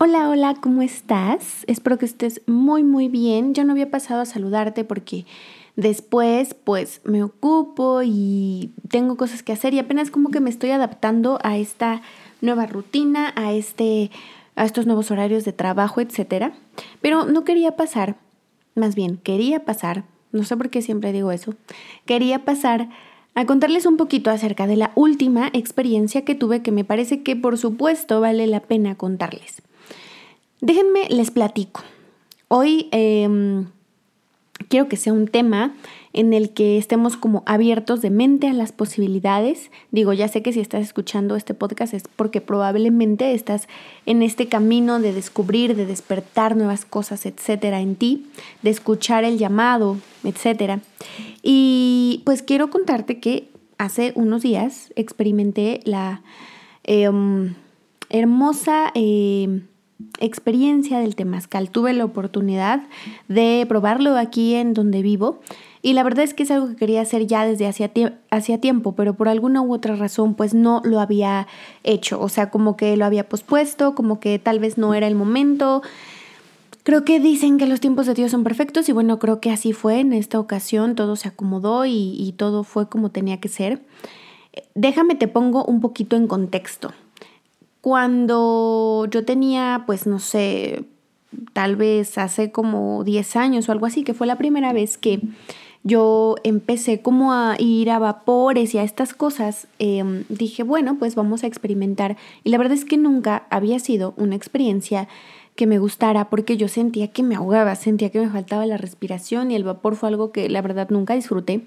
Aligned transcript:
Hola, 0.00 0.28
hola, 0.28 0.54
¿cómo 0.54 0.82
estás? 0.82 1.64
Espero 1.66 1.98
que 1.98 2.06
estés 2.06 2.40
muy, 2.46 2.84
muy 2.84 3.08
bien. 3.08 3.52
Yo 3.52 3.64
no 3.64 3.72
había 3.72 3.90
pasado 3.90 4.20
a 4.20 4.26
saludarte 4.26 4.84
porque 4.84 5.26
después 5.74 6.54
pues 6.54 7.00
me 7.02 7.24
ocupo 7.24 8.02
y 8.04 8.70
tengo 8.88 9.16
cosas 9.16 9.42
que 9.42 9.50
hacer 9.50 9.74
y 9.74 9.80
apenas 9.80 10.12
como 10.12 10.30
que 10.30 10.38
me 10.38 10.50
estoy 10.50 10.70
adaptando 10.70 11.40
a 11.42 11.56
esta 11.56 12.00
nueva 12.40 12.66
rutina, 12.66 13.32
a 13.34 13.52
este 13.52 14.12
a 14.54 14.64
estos 14.64 14.86
nuevos 14.86 15.10
horarios 15.10 15.44
de 15.44 15.52
trabajo, 15.52 16.00
etcétera. 16.00 16.52
Pero 17.00 17.24
no 17.24 17.42
quería 17.42 17.74
pasar, 17.74 18.18
más 18.76 18.94
bien 18.94 19.16
quería 19.16 19.64
pasar, 19.64 20.04
no 20.30 20.44
sé 20.44 20.56
por 20.56 20.70
qué 20.70 20.80
siempre 20.80 21.10
digo 21.10 21.32
eso. 21.32 21.56
Quería 22.06 22.44
pasar 22.44 22.88
a 23.34 23.46
contarles 23.46 23.84
un 23.84 23.96
poquito 23.96 24.30
acerca 24.30 24.68
de 24.68 24.76
la 24.76 24.92
última 24.94 25.48
experiencia 25.52 26.24
que 26.24 26.36
tuve 26.36 26.62
que 26.62 26.70
me 26.70 26.84
parece 26.84 27.24
que 27.24 27.34
por 27.34 27.58
supuesto 27.58 28.20
vale 28.20 28.46
la 28.46 28.60
pena 28.60 28.94
contarles. 28.94 29.60
Déjenme, 30.60 31.08
les 31.08 31.30
platico. 31.30 31.82
Hoy 32.48 32.88
em, 32.90 33.66
quiero 34.68 34.88
que 34.88 34.96
sea 34.96 35.12
un 35.12 35.28
tema 35.28 35.74
en 36.12 36.32
el 36.32 36.50
que 36.50 36.78
estemos 36.78 37.16
como 37.16 37.44
abiertos 37.46 38.02
de 38.02 38.10
mente 38.10 38.48
a 38.48 38.52
las 38.52 38.72
posibilidades. 38.72 39.70
Digo, 39.92 40.12
ya 40.12 40.26
sé 40.26 40.42
que 40.42 40.52
si 40.52 40.58
estás 40.58 40.82
escuchando 40.82 41.36
este 41.36 41.54
podcast 41.54 41.94
es 41.94 42.04
porque 42.16 42.40
probablemente 42.40 43.34
estás 43.34 43.68
en 44.04 44.22
este 44.22 44.48
camino 44.48 44.98
de 44.98 45.12
descubrir, 45.12 45.76
de 45.76 45.86
despertar 45.86 46.56
nuevas 46.56 46.84
cosas, 46.84 47.24
etcétera, 47.24 47.80
en 47.80 47.94
ti, 47.94 48.26
de 48.62 48.70
escuchar 48.70 49.22
el 49.24 49.38
llamado, 49.38 49.96
etcétera. 50.24 50.80
Y 51.42 52.22
pues 52.24 52.42
quiero 52.42 52.68
contarte 52.68 53.20
que 53.20 53.48
hace 53.76 54.12
unos 54.16 54.42
días 54.42 54.92
experimenté 54.96 55.82
la 55.84 56.22
em, 56.82 57.54
hermosa 58.10 58.90
em, 58.94 59.62
experiencia 60.20 61.00
del 61.00 61.16
temazcal. 61.16 61.70
Tuve 61.70 61.92
la 61.92 62.04
oportunidad 62.04 62.82
de 63.28 63.64
probarlo 63.68 64.16
aquí 64.16 64.54
en 64.54 64.74
donde 64.74 65.02
vivo 65.02 65.40
y 65.82 65.92
la 65.92 66.02
verdad 66.02 66.24
es 66.24 66.34
que 66.34 66.42
es 66.42 66.50
algo 66.50 66.68
que 66.68 66.76
quería 66.76 67.00
hacer 67.00 67.26
ya 67.26 67.44
desde 67.46 67.66
hacía, 67.66 68.60
tiempo, 68.60 68.92
pero 68.92 69.14
por 69.14 69.28
alguna 69.28 69.62
u 69.62 69.72
otra 69.72 69.96
razón 69.96 70.34
pues 70.34 70.54
no 70.54 70.82
lo 70.84 71.00
había 71.00 71.46
hecho. 71.84 72.20
O 72.20 72.28
sea, 72.28 72.50
como 72.50 72.76
que 72.76 72.96
lo 72.96 73.04
había 73.04 73.28
pospuesto, 73.28 73.94
como 73.94 74.20
que 74.20 74.38
tal 74.38 74.58
vez 74.58 74.78
no 74.78 74.94
era 74.94 75.06
el 75.06 75.14
momento. 75.14 75.82
Creo 76.82 77.04
que 77.04 77.20
dicen 77.20 77.58
que 77.58 77.66
los 77.66 77.80
tiempos 77.80 78.06
de 78.06 78.14
Dios 78.14 78.30
son 78.30 78.44
perfectos 78.44 78.88
y 78.88 78.92
bueno, 78.92 79.18
creo 79.18 79.40
que 79.40 79.50
así 79.50 79.72
fue 79.72 80.00
en 80.00 80.12
esta 80.12 80.40
ocasión, 80.40 80.94
todo 80.94 81.16
se 81.16 81.28
acomodó 81.28 81.84
y, 81.84 82.16
y 82.18 82.32
todo 82.32 82.64
fue 82.64 82.88
como 82.88 83.10
tenía 83.10 83.40
que 83.40 83.48
ser. 83.48 83.82
Déjame 84.74 85.14
te 85.14 85.28
pongo 85.28 85.64
un 85.64 85.80
poquito 85.80 86.16
en 86.16 86.26
contexto. 86.26 86.92
Cuando 87.80 89.06
yo 89.10 89.24
tenía, 89.24 89.84
pues 89.86 90.06
no 90.06 90.18
sé, 90.18 90.84
tal 91.52 91.76
vez 91.76 92.18
hace 92.18 92.50
como 92.50 93.04
10 93.04 93.36
años 93.36 93.68
o 93.68 93.72
algo 93.72 93.86
así, 93.86 94.02
que 94.02 94.14
fue 94.14 94.26
la 94.26 94.36
primera 94.36 94.72
vez 94.72 94.98
que 94.98 95.20
yo 95.84 96.36
empecé 96.42 97.00
como 97.00 97.32
a 97.32 97.56
ir 97.58 97.90
a 97.90 97.98
vapores 97.98 98.74
y 98.74 98.78
a 98.78 98.82
estas 98.82 99.14
cosas, 99.14 99.68
em, 99.78 100.24
dije, 100.28 100.62
bueno, 100.62 100.96
pues 100.98 101.14
vamos 101.14 101.44
a 101.44 101.46
experimentar. 101.46 102.16
Y 102.44 102.50
la 102.50 102.58
verdad 102.58 102.76
es 102.76 102.84
que 102.84 102.96
nunca 102.96 103.46
había 103.50 103.78
sido 103.78 104.12
una 104.16 104.34
experiencia 104.34 105.08
que 105.54 105.66
me 105.66 105.78
gustara 105.78 106.30
porque 106.30 106.56
yo 106.56 106.68
sentía 106.68 107.08
que 107.08 107.22
me 107.22 107.34
ahogaba, 107.34 107.74
sentía 107.74 108.10
que 108.10 108.20
me 108.20 108.28
faltaba 108.28 108.66
la 108.66 108.76
respiración 108.76 109.50
y 109.50 109.56
el 109.56 109.64
vapor 109.64 109.96
fue 109.96 110.08
algo 110.08 110.30
que 110.30 110.48
la 110.48 110.62
verdad 110.62 110.88
nunca 110.90 111.14
disfruté. 111.14 111.62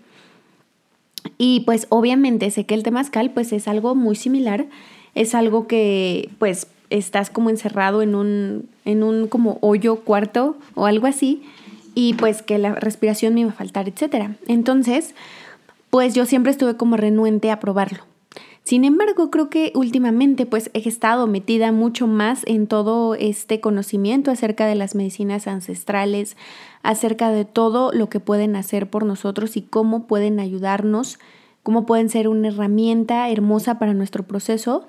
Y 1.38 1.62
pues 1.62 1.88
obviamente 1.90 2.50
sé 2.52 2.66
que 2.66 2.74
el 2.74 2.84
temazcal 2.84 3.32
pues 3.32 3.52
es 3.54 3.68
algo 3.68 3.96
muy 3.96 4.16
similar 4.16 4.68
es 5.16 5.36
algo 5.36 5.68
que 5.68 6.30
pues 6.40 6.68
estás 6.90 7.30
como 7.30 7.50
encerrado 7.50 8.02
en 8.02 8.16
un, 8.16 8.70
en 8.86 9.04
un 9.04 9.28
como 9.28 9.58
hoyo 9.62 9.98
cuarto 10.02 10.58
o 10.76 10.86
algo 10.86 11.08
así 11.08 11.44
y 11.96 12.14
pues 12.14 12.42
que 12.42 12.58
la 12.58 12.76
respiración 12.76 13.34
me 13.34 13.42
iba 13.42 13.52
a 13.52 13.54
faltar, 13.54 13.88
etc. 13.88 14.30
Entonces, 14.48 15.16
pues 15.90 16.14
yo 16.14 16.26
siempre 16.26 16.52
estuve 16.52 16.78
como 16.78 16.98
renuente 16.98 17.52
a 17.52 17.60
probarlo. 17.60 18.00
Sin 18.64 18.86
embargo, 18.86 19.32
creo 19.32 19.50
que 19.50 19.72
últimamente 19.74 20.46
pues 20.46 20.70
he 20.74 20.88
estado 20.88 21.26
metida 21.28 21.72
mucho 21.72 22.08
más 22.08 22.44
en 22.46 22.68
todo 22.68 23.16
este 23.16 23.60
conocimiento 23.60 24.30
acerca 24.30 24.68
de 24.68 24.76
las 24.76 24.94
medicinas 24.94 25.48
ancestrales, 25.48 26.38
acerca 26.84 27.32
de 27.32 27.44
todo 27.44 27.92
lo 27.92 28.08
que 28.08 28.20
pueden 28.20 28.56
hacer 28.56 28.90
por 28.90 29.04
nosotros 29.06 29.58
y 29.58 29.64
cómo 29.64 30.06
pueden 30.06 30.40
ayudarnos 30.40 31.18
cómo 31.64 31.86
pueden 31.86 32.10
ser 32.10 32.28
una 32.28 32.50
herramienta 32.50 33.30
hermosa 33.30 33.80
para 33.80 33.94
nuestro 33.94 34.24
proceso. 34.24 34.88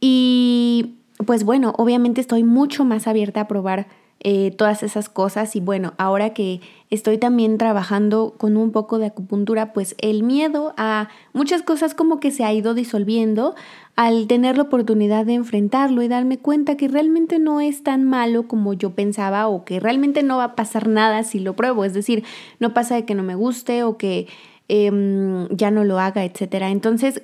Y 0.00 0.96
pues 1.26 1.44
bueno, 1.44 1.74
obviamente 1.76 2.20
estoy 2.20 2.44
mucho 2.44 2.84
más 2.84 3.06
abierta 3.06 3.42
a 3.42 3.48
probar 3.48 3.86
eh, 4.20 4.50
todas 4.50 4.82
esas 4.82 5.08
cosas 5.08 5.54
y 5.54 5.60
bueno, 5.60 5.94
ahora 5.96 6.34
que 6.34 6.60
estoy 6.90 7.18
también 7.18 7.56
trabajando 7.56 8.34
con 8.36 8.56
un 8.56 8.72
poco 8.72 8.98
de 8.98 9.06
acupuntura, 9.06 9.72
pues 9.72 9.94
el 9.98 10.24
miedo 10.24 10.74
a 10.76 11.08
muchas 11.32 11.62
cosas 11.62 11.94
como 11.94 12.18
que 12.18 12.32
se 12.32 12.42
ha 12.42 12.52
ido 12.52 12.74
disolviendo 12.74 13.54
al 13.94 14.26
tener 14.26 14.56
la 14.56 14.64
oportunidad 14.64 15.24
de 15.24 15.34
enfrentarlo 15.34 16.02
y 16.02 16.08
darme 16.08 16.36
cuenta 16.38 16.76
que 16.76 16.88
realmente 16.88 17.38
no 17.38 17.60
es 17.60 17.84
tan 17.84 18.02
malo 18.02 18.48
como 18.48 18.74
yo 18.74 18.90
pensaba 18.90 19.46
o 19.46 19.64
que 19.64 19.78
realmente 19.78 20.24
no 20.24 20.38
va 20.38 20.44
a 20.44 20.56
pasar 20.56 20.88
nada 20.88 21.22
si 21.22 21.38
lo 21.38 21.54
pruebo, 21.54 21.84
es 21.84 21.94
decir, 21.94 22.24
no 22.58 22.74
pasa 22.74 22.96
de 22.96 23.04
que 23.04 23.14
no 23.14 23.22
me 23.22 23.36
guste 23.36 23.84
o 23.84 23.98
que 23.98 24.26
Em, 24.68 25.48
ya 25.48 25.70
no 25.70 25.84
lo 25.84 25.98
haga, 25.98 26.24
etcétera. 26.24 26.70
Entonces, 26.70 27.22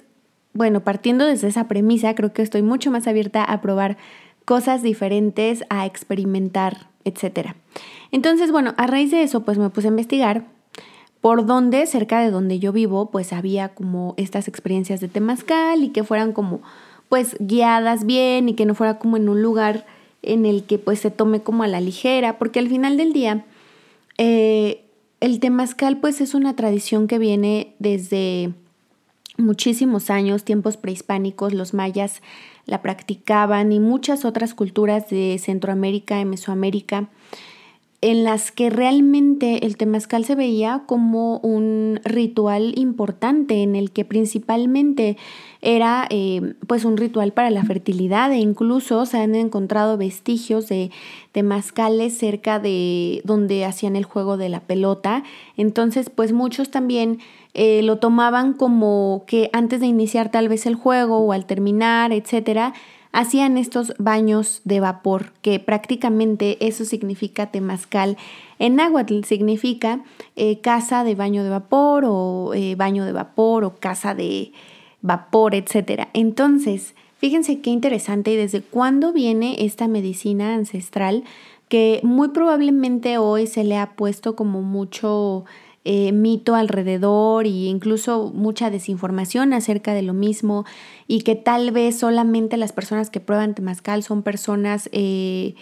bueno, 0.54 0.80
partiendo 0.80 1.26
desde 1.26 1.48
esa 1.48 1.68
premisa, 1.68 2.14
creo 2.14 2.32
que 2.32 2.42
estoy 2.42 2.62
mucho 2.62 2.90
más 2.90 3.06
abierta 3.06 3.44
a 3.44 3.60
probar 3.60 3.96
cosas 4.44 4.82
diferentes, 4.82 5.64
a 5.68 5.84
experimentar, 5.86 6.88
etcétera. 7.04 7.56
Entonces, 8.12 8.50
bueno, 8.50 8.74
a 8.76 8.86
raíz 8.86 9.10
de 9.10 9.22
eso, 9.22 9.44
pues 9.44 9.58
me 9.58 9.70
puse 9.70 9.88
a 9.88 9.90
investigar 9.90 10.44
por 11.20 11.46
dónde, 11.46 11.86
cerca 11.86 12.20
de 12.20 12.30
donde 12.30 12.58
yo 12.58 12.72
vivo, 12.72 13.10
pues 13.10 13.32
había 13.32 13.70
como 13.70 14.14
estas 14.16 14.46
experiencias 14.46 15.00
de 15.00 15.08
temazcal 15.08 15.82
y 15.82 15.88
que 15.88 16.04
fueran 16.04 16.32
como, 16.32 16.60
pues, 17.08 17.36
guiadas 17.40 18.04
bien 18.04 18.48
y 18.48 18.54
que 18.54 18.66
no 18.66 18.74
fuera 18.74 18.98
como 18.98 19.16
en 19.16 19.28
un 19.28 19.42
lugar 19.42 19.86
en 20.22 20.46
el 20.46 20.64
que 20.64 20.78
pues 20.78 21.00
se 21.00 21.10
tome 21.10 21.40
como 21.40 21.62
a 21.62 21.68
la 21.68 21.80
ligera, 21.80 22.38
porque 22.38 22.58
al 22.58 22.68
final 22.68 22.96
del 22.96 23.12
día, 23.12 23.44
eh, 24.18 24.83
el 25.24 25.40
temazcal 25.40 25.96
pues 25.96 26.20
es 26.20 26.34
una 26.34 26.54
tradición 26.54 27.06
que 27.06 27.18
viene 27.18 27.74
desde 27.78 28.52
muchísimos 29.38 30.10
años, 30.10 30.44
tiempos 30.44 30.76
prehispánicos, 30.76 31.54
los 31.54 31.72
mayas 31.72 32.20
la 32.66 32.82
practicaban 32.82 33.72
y 33.72 33.80
muchas 33.80 34.26
otras 34.26 34.52
culturas 34.52 35.08
de 35.08 35.40
Centroamérica 35.42 36.20
y 36.20 36.26
Mesoamérica 36.26 37.08
en 38.04 38.22
las 38.22 38.52
que 38.52 38.68
realmente 38.68 39.64
el 39.64 39.78
temazcal 39.78 40.26
se 40.26 40.34
veía 40.34 40.82
como 40.84 41.38
un 41.38 42.00
ritual 42.04 42.78
importante 42.78 43.62
en 43.62 43.74
el 43.74 43.92
que 43.92 44.04
principalmente 44.04 45.16
era 45.62 46.06
eh, 46.10 46.52
pues 46.66 46.84
un 46.84 46.98
ritual 46.98 47.32
para 47.32 47.48
la 47.48 47.64
fertilidad 47.64 48.30
e 48.30 48.36
incluso 48.36 49.06
se 49.06 49.16
han 49.16 49.34
encontrado 49.34 49.96
vestigios 49.96 50.68
de 50.68 50.90
temazcales 51.32 52.18
cerca 52.18 52.58
de 52.58 53.22
donde 53.24 53.64
hacían 53.64 53.96
el 53.96 54.04
juego 54.04 54.36
de 54.36 54.50
la 54.50 54.60
pelota. 54.60 55.24
Entonces 55.56 56.10
pues 56.10 56.34
muchos 56.34 56.70
también 56.70 57.20
eh, 57.54 57.80
lo 57.82 57.96
tomaban 58.00 58.52
como 58.52 59.24
que 59.26 59.48
antes 59.54 59.80
de 59.80 59.86
iniciar 59.86 60.30
tal 60.30 60.50
vez 60.50 60.66
el 60.66 60.74
juego 60.74 61.20
o 61.20 61.32
al 61.32 61.46
terminar 61.46 62.12
etcétera 62.12 62.74
hacían 63.14 63.56
estos 63.56 63.94
baños 63.98 64.60
de 64.64 64.80
vapor, 64.80 65.32
que 65.40 65.60
prácticamente 65.60 66.58
eso 66.66 66.84
significa 66.84 67.46
temazcal. 67.46 68.16
En 68.58 68.74
náhuatl 68.74 69.22
significa 69.22 70.00
eh, 70.34 70.60
casa 70.60 71.04
de 71.04 71.14
baño 71.14 71.44
de 71.44 71.50
vapor 71.50 72.04
o 72.06 72.52
eh, 72.54 72.74
baño 72.74 73.04
de 73.04 73.12
vapor 73.12 73.62
o 73.64 73.76
casa 73.76 74.16
de 74.16 74.52
vapor, 75.00 75.54
etc. 75.54 76.08
Entonces, 76.12 76.94
fíjense 77.18 77.60
qué 77.60 77.70
interesante 77.70 78.32
y 78.32 78.36
desde 78.36 78.62
cuándo 78.62 79.12
viene 79.12 79.64
esta 79.64 79.86
medicina 79.86 80.52
ancestral 80.52 81.22
que 81.68 82.00
muy 82.02 82.30
probablemente 82.30 83.16
hoy 83.18 83.46
se 83.46 83.62
le 83.62 83.78
ha 83.78 83.92
puesto 83.92 84.34
como 84.34 84.60
mucho 84.60 85.44
eh, 85.84 86.12
mito 86.12 86.54
alrededor 86.54 87.44
e 87.44 87.66
incluso 87.66 88.32
mucha 88.34 88.70
desinformación 88.70 89.52
acerca 89.52 89.92
de 89.92 90.00
lo 90.00 90.14
mismo 90.14 90.64
y 91.06 91.20
que 91.20 91.34
tal 91.34 91.72
vez 91.72 91.98
solamente 91.98 92.56
las 92.56 92.72
personas 92.72 93.10
que 93.10 93.20
prueban 93.20 93.54
temazcal 93.54 94.02
son 94.02 94.22
personas 94.22 94.88
eh, 94.92 95.54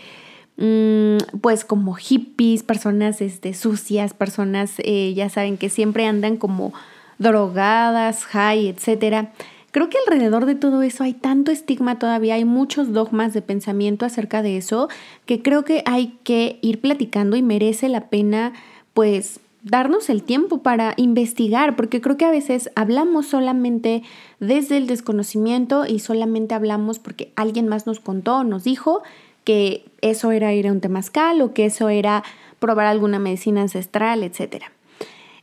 mm, 0.59 1.39
pues 1.41 1.65
como 1.65 1.95
hippies, 1.95 2.63
personas 2.63 3.21
este, 3.21 3.53
sucias, 3.53 4.15
personas 4.15 4.75
eh, 4.79 5.13
ya 5.15 5.29
saben 5.29 5.59
que 5.59 5.69
siempre 5.69 6.07
andan 6.07 6.37
como 6.37 6.73
drogadas, 7.19 8.25
high, 8.25 8.69
etcétera. 8.69 9.33
Creo 9.73 9.89
que 9.89 9.97
alrededor 10.07 10.45
de 10.45 10.55
todo 10.55 10.83
eso 10.83 11.03
hay 11.03 11.15
tanto 11.15 11.51
estigma 11.51 11.99
todavía, 11.99 12.35
hay 12.35 12.45
muchos 12.45 12.93
dogmas 12.93 13.33
de 13.33 13.43
pensamiento 13.43 14.05
acerca 14.05 14.43
de 14.43 14.59
eso, 14.59 14.89
que 15.27 15.43
creo 15.43 15.65
que 15.65 15.83
hay 15.87 16.19
que 16.23 16.59
ir 16.63 16.81
platicando 16.81 17.37
y 17.37 17.43
merece 17.43 17.89
la 17.89 18.09
pena 18.09 18.53
pues 18.93 19.41
darnos 19.63 20.11
el 20.11 20.23
tiempo 20.23 20.63
para 20.63 20.95
investigar, 20.97 21.77
porque 21.77 22.01
creo 22.01 22.17
que 22.17 22.25
a 22.25 22.31
veces 22.31 22.71
hablamos 22.75 23.27
solamente 23.27 24.03
desde 24.41 24.77
el 24.77 24.87
desconocimiento 24.87 25.87
y 25.87 26.01
solamente 26.01 26.55
hablamos 26.55 26.99
porque 26.99 27.33
alguien 27.37 27.69
más 27.69 27.87
nos 27.87 28.01
contó, 28.01 28.45
nos 28.45 28.65
dijo, 28.65 29.03
que 29.45 29.85
eso 30.01 30.33
era 30.33 30.53
ir 30.53 30.69
a 30.69 30.73
un 30.73 30.81
temazcal 30.81 31.41
o 31.41 31.53
que 31.53 31.67
eso 31.67 31.89
era 31.89 32.23
probar 32.59 32.87
alguna 32.87 33.19
medicina 33.19 33.63
ancestral, 33.63 34.23
etc. 34.23 34.65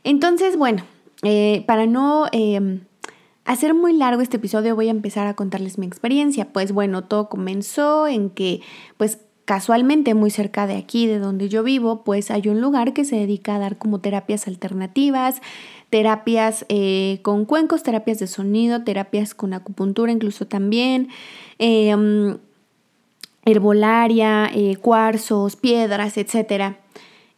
Entonces, 0.04 0.56
bueno, 0.56 0.84
eh, 1.22 1.64
para 1.66 1.86
no 1.86 2.26
em, 2.32 2.80
hacer 3.44 3.74
muy 3.74 3.92
largo 3.92 4.22
este 4.22 4.38
episodio 4.38 4.74
voy 4.74 4.88
a 4.88 4.92
empezar 4.92 5.26
a 5.26 5.34
contarles 5.34 5.78
mi 5.78 5.86
experiencia. 5.86 6.46
Pues 6.46 6.72
bueno, 6.72 7.04
todo 7.04 7.28
comenzó 7.28 8.06
en 8.06 8.30
que 8.30 8.62
pues 8.96 9.18
casualmente 9.44 10.14
muy 10.14 10.30
cerca 10.30 10.66
de 10.66 10.76
aquí, 10.76 11.06
de 11.06 11.18
donde 11.18 11.48
yo 11.48 11.62
vivo, 11.62 12.04
pues 12.04 12.30
hay 12.30 12.48
un 12.48 12.60
lugar 12.60 12.92
que 12.92 13.04
se 13.04 13.16
dedica 13.16 13.56
a 13.56 13.58
dar 13.58 13.78
como 13.78 14.00
terapias 14.00 14.46
alternativas, 14.46 15.40
terapias 15.90 16.64
eh, 16.68 17.18
con 17.22 17.44
cuencos, 17.44 17.82
terapias 17.82 18.18
de 18.20 18.26
sonido, 18.26 18.84
terapias 18.84 19.34
con 19.34 19.52
acupuntura 19.52 20.12
incluso 20.12 20.46
también, 20.46 21.08
em, 21.58 22.38
herbolaria, 23.44 24.50
eh, 24.54 24.76
cuarzos, 24.76 25.56
piedras, 25.56 26.16
etcétera. 26.16 26.78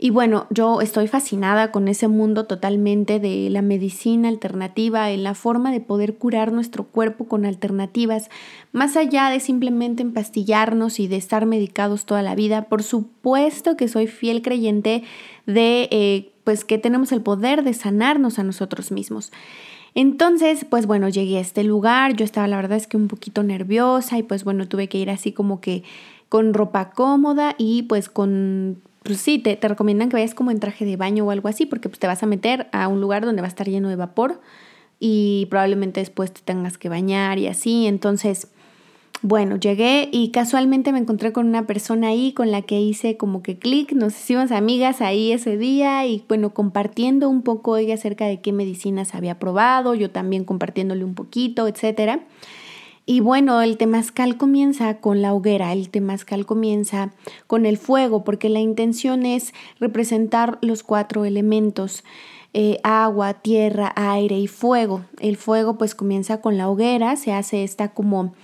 Y 0.05 0.11
bueno, 0.11 0.49
yo 0.51 0.81
estoy 0.81 1.07
fascinada 1.07 1.71
con 1.71 1.87
ese 1.87 2.09
mundo 2.09 2.47
totalmente 2.47 3.21
de 3.21 3.49
la 3.51 3.63
medicina 3.63 4.29
alternativa, 4.29 5.13
en 5.13 5.23
la 5.23 5.35
forma 5.35 5.71
de 5.71 5.79
poder 5.79 6.17
curar 6.17 6.51
nuestro 6.51 6.83
cuerpo 6.83 7.29
con 7.29 7.45
alternativas, 7.45 8.29
más 8.73 8.97
allá 8.97 9.31
de 9.31 9.39
simplemente 9.39 10.03
empastillarnos 10.03 10.99
y 10.99 11.07
de 11.07 11.19
estar 11.19 11.47
medicados 11.47 12.05
toda 12.05 12.23
la 12.23 12.35
vida. 12.35 12.65
Por 12.65 12.83
supuesto 12.83 13.77
que 13.77 13.87
soy 13.87 14.09
fiel 14.09 14.43
creyente 14.43 15.05
de 15.47 15.89
eh, 15.93 16.33
pues 16.43 16.65
que 16.65 16.79
tenemos 16.79 17.13
el 17.13 17.23
poder 17.23 17.63
de 17.63 17.73
sanarnos 17.73 18.41
a 18.41 18.43
nosotros 18.43 18.91
mismos. 18.91 19.31
Entonces, 19.95 20.67
pues 20.69 20.87
bueno, 20.87 21.11
llegué 21.11 21.39
a 21.39 21.43
este 21.43 21.63
lugar, 21.63 22.17
yo 22.17 22.25
estaba 22.25 22.49
la 22.49 22.57
verdad 22.57 22.77
es 22.77 22.89
que 22.89 22.97
un 22.97 23.07
poquito 23.07 23.45
nerviosa 23.45 24.19
y 24.19 24.25
pues 24.25 24.43
bueno, 24.43 24.67
tuve 24.67 24.89
que 24.89 24.99
ir 24.99 25.11
así 25.11 25.31
como 25.31 25.61
que 25.61 25.85
con 26.29 26.55
ropa 26.55 26.91
cómoda 26.91 27.55
y 27.57 27.85
pues 27.85 28.09
con 28.09 28.83
pues 29.03 29.21
sí, 29.21 29.39
te, 29.39 29.57
recomiendan 29.61 30.09
que 30.09 30.17
vayas 30.17 30.35
como 30.35 30.51
en 30.51 30.61
traje 30.61 30.85
de 30.85 30.97
baño 30.97 31.25
o 31.25 31.31
algo 31.31 31.49
así, 31.49 31.67
porque 31.67 31.89
pues, 31.89 31.99
te 31.99 32.07
vas 32.07 32.23
a 32.23 32.27
meter 32.27 32.69
a 32.73 32.89
un 32.89 33.01
lugar 33.01 33.25
donde 33.25 33.43
va 33.43 33.47
a 33.47 33.49
estar 33.49 33.69
lleno 33.69 33.89
de 33.89 33.97
vapor 33.97 34.41
y 35.01 35.47
probablemente 35.51 36.01
después 36.01 36.33
te 36.33 36.41
tengas 36.43 36.79
que 36.79 36.89
bañar 36.89 37.39
y 37.39 37.49
así. 37.49 37.87
Entonces, 37.87 38.49
bueno, 39.21 39.57
llegué 39.57 40.09
y 40.11 40.31
casualmente 40.31 40.93
me 40.93 40.99
encontré 40.99 41.33
con 41.33 41.47
una 41.47 41.67
persona 41.67 42.09
ahí 42.09 42.33
con 42.33 42.51
la 42.51 42.63
que 42.63 42.81
hice 42.81 43.17
como 43.17 43.43
que 43.43 43.57
clic, 43.57 43.93
nos 43.93 44.15
hicimos 44.15 44.51
amigas 44.51 45.01
ahí 45.01 45.33
ese 45.33 45.57
día 45.57 46.05
y 46.07 46.25
bueno, 46.29 46.55
compartiendo 46.55 47.29
un 47.29 47.43
poco 47.43 47.77
ella 47.77 47.95
acerca 47.95 48.27
de 48.27 48.41
qué 48.41 48.53
medicinas 48.53 49.15
había 49.15 49.39
probado, 49.39 49.95
yo 49.95 50.11
también 50.11 50.45
compartiéndole 50.45 51.05
un 51.05 51.15
poquito, 51.15 51.69
etcétera. 51.69 52.21
Y 53.05 53.21
bueno, 53.21 53.61
el 53.63 53.79
temazcal 53.79 54.37
comienza 54.37 54.99
con 54.99 55.23
la 55.23 55.35
hoguera, 55.35 55.73
el 55.73 55.89
temazcal 55.89 56.47
comienza 56.47 57.11
con 57.47 57.67
el 57.67 57.77
fuego, 57.77 58.23
porque 58.23 58.49
la 58.49 58.61
intención 58.61 59.27
es 59.27 59.53
representar 59.81 60.59
los 60.63 60.83
cuatro 60.83 61.25
elementos. 61.25 62.05
Eh, 62.55 62.79
agua, 62.83 63.35
tierra, 63.35 63.93
aire 63.97 64.39
y 64.39 64.47
fuego. 64.47 65.05
El 65.21 65.39
fuego 65.39 65.79
pues 65.79 65.95
comienza 65.95 66.43
con 66.43 66.59
la 66.59 66.69
hoguera, 66.69 67.17
se 67.17 67.33
hace 67.33 67.65
esta 67.65 67.89
como 67.89 68.35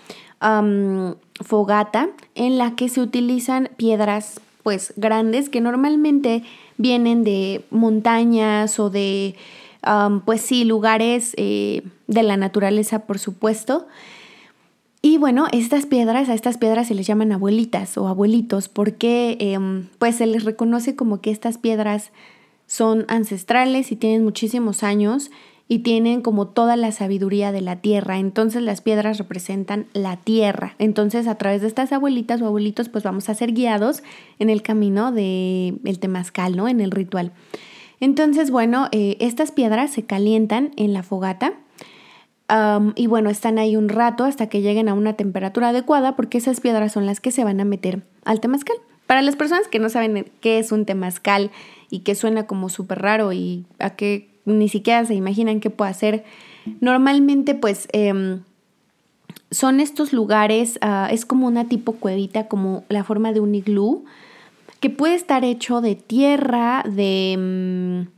fogata 1.40 2.10
en 2.34 2.58
la 2.58 2.76
que 2.76 2.88
se 2.88 3.00
utilizan 3.00 3.70
piedras 3.76 4.40
pues 4.62 4.94
grandes 4.96 5.48
que 5.48 5.60
normalmente 5.60 6.44
vienen 6.76 7.24
de 7.24 7.64
montañas 7.70 8.78
o 8.78 8.88
de 8.88 9.34
pues 10.24 10.40
sí 10.40 10.64
lugares 10.64 11.34
eh, 11.36 11.82
de 12.06 12.22
la 12.22 12.36
naturaleza 12.36 13.00
por 13.00 13.18
supuesto 13.18 13.86
y 15.00 15.16
bueno, 15.18 15.46
estas 15.52 15.86
piedras, 15.86 16.28
a 16.28 16.34
estas 16.34 16.58
piedras 16.58 16.88
se 16.88 16.94
les 16.94 17.06
llaman 17.06 17.30
abuelitas 17.30 17.96
o 17.96 18.08
abuelitos 18.08 18.68
porque 18.68 19.36
em, 19.40 19.86
pues 19.98 20.16
se 20.16 20.26
les 20.26 20.44
reconoce 20.44 20.96
como 20.96 21.20
que 21.20 21.30
estas 21.30 21.56
piedras 21.56 22.10
son 22.66 23.04
ancestrales 23.08 23.92
y 23.92 23.96
tienen 23.96 24.24
muchísimos 24.24 24.82
años 24.82 25.30
y 25.68 25.80
tienen 25.80 26.22
como 26.22 26.48
toda 26.48 26.76
la 26.76 26.90
sabiduría 26.90 27.52
de 27.52 27.60
la 27.60 27.76
tierra. 27.76 28.18
Entonces 28.18 28.62
las 28.62 28.80
piedras 28.80 29.18
representan 29.18 29.86
la 29.92 30.16
tierra. 30.16 30.74
Entonces 30.78 31.28
a 31.28 31.36
través 31.36 31.60
de 31.60 31.68
estas 31.68 31.92
abuelitas 31.92 32.42
o 32.42 32.46
abuelitos 32.46 32.88
pues 32.88 33.04
vamos 33.04 33.28
a 33.28 33.34
ser 33.34 33.52
guiados 33.52 34.02
en 34.40 34.50
el 34.50 34.62
camino 34.62 35.12
del 35.12 35.80
el 35.84 35.98
temazcal, 36.00 36.56
¿no? 36.56 36.68
En 36.68 36.80
el 36.80 36.90
ritual. 36.90 37.32
Entonces 38.00 38.50
bueno, 38.50 38.88
eh, 38.90 39.16
estas 39.20 39.52
piedras 39.52 39.92
se 39.92 40.04
calientan 40.04 40.72
en 40.76 40.92
la 40.92 41.04
fogata 41.04 41.54
y 42.94 43.06
bueno, 43.06 43.28
están 43.28 43.58
ahí 43.58 43.76
un 43.76 43.88
rato 43.88 44.24
hasta 44.24 44.48
que 44.48 44.62
lleguen 44.62 44.88
a 44.88 44.94
una 44.94 45.12
temperatura 45.12 45.68
adecuada 45.68 46.16
porque 46.16 46.38
esas 46.38 46.60
piedras 46.60 46.92
son 46.92 47.04
las 47.04 47.20
que 47.20 47.30
se 47.30 47.44
van 47.44 47.60
a 47.60 47.64
meter 47.64 48.02
al 48.24 48.40
temazcal. 48.40 48.76
Para 49.06 49.22
las 49.22 49.36
personas 49.36 49.68
que 49.68 49.78
no 49.78 49.88
saben 49.88 50.30
qué 50.40 50.58
es 50.58 50.72
un 50.72 50.84
temazcal 50.86 51.50
y 51.90 52.00
que 52.00 52.14
suena 52.14 52.46
como 52.46 52.68
súper 52.68 53.00
raro 53.00 53.32
y 53.32 53.64
a 53.78 53.90
que 53.90 54.30
ni 54.44 54.68
siquiera 54.68 55.04
se 55.04 55.14
imaginan 55.14 55.60
qué 55.60 55.70
puede 55.70 55.90
hacer, 55.90 56.24
normalmente 56.80 57.54
pues 57.54 57.88
em, 57.92 58.40
son 59.50 59.80
estos 59.80 60.12
lugares, 60.12 60.78
ah, 60.80 61.08
es 61.10 61.24
como 61.24 61.46
una 61.46 61.66
tipo 61.66 61.92
cuevita, 61.92 62.48
como 62.48 62.84
la 62.88 63.04
forma 63.04 63.32
de 63.32 63.40
un 63.40 63.54
iglú, 63.54 64.04
que 64.80 64.90
puede 64.90 65.14
estar 65.14 65.44
hecho 65.44 65.80
de 65.80 65.94
tierra, 65.96 66.84
de, 66.88 67.36
mm, 67.38 68.08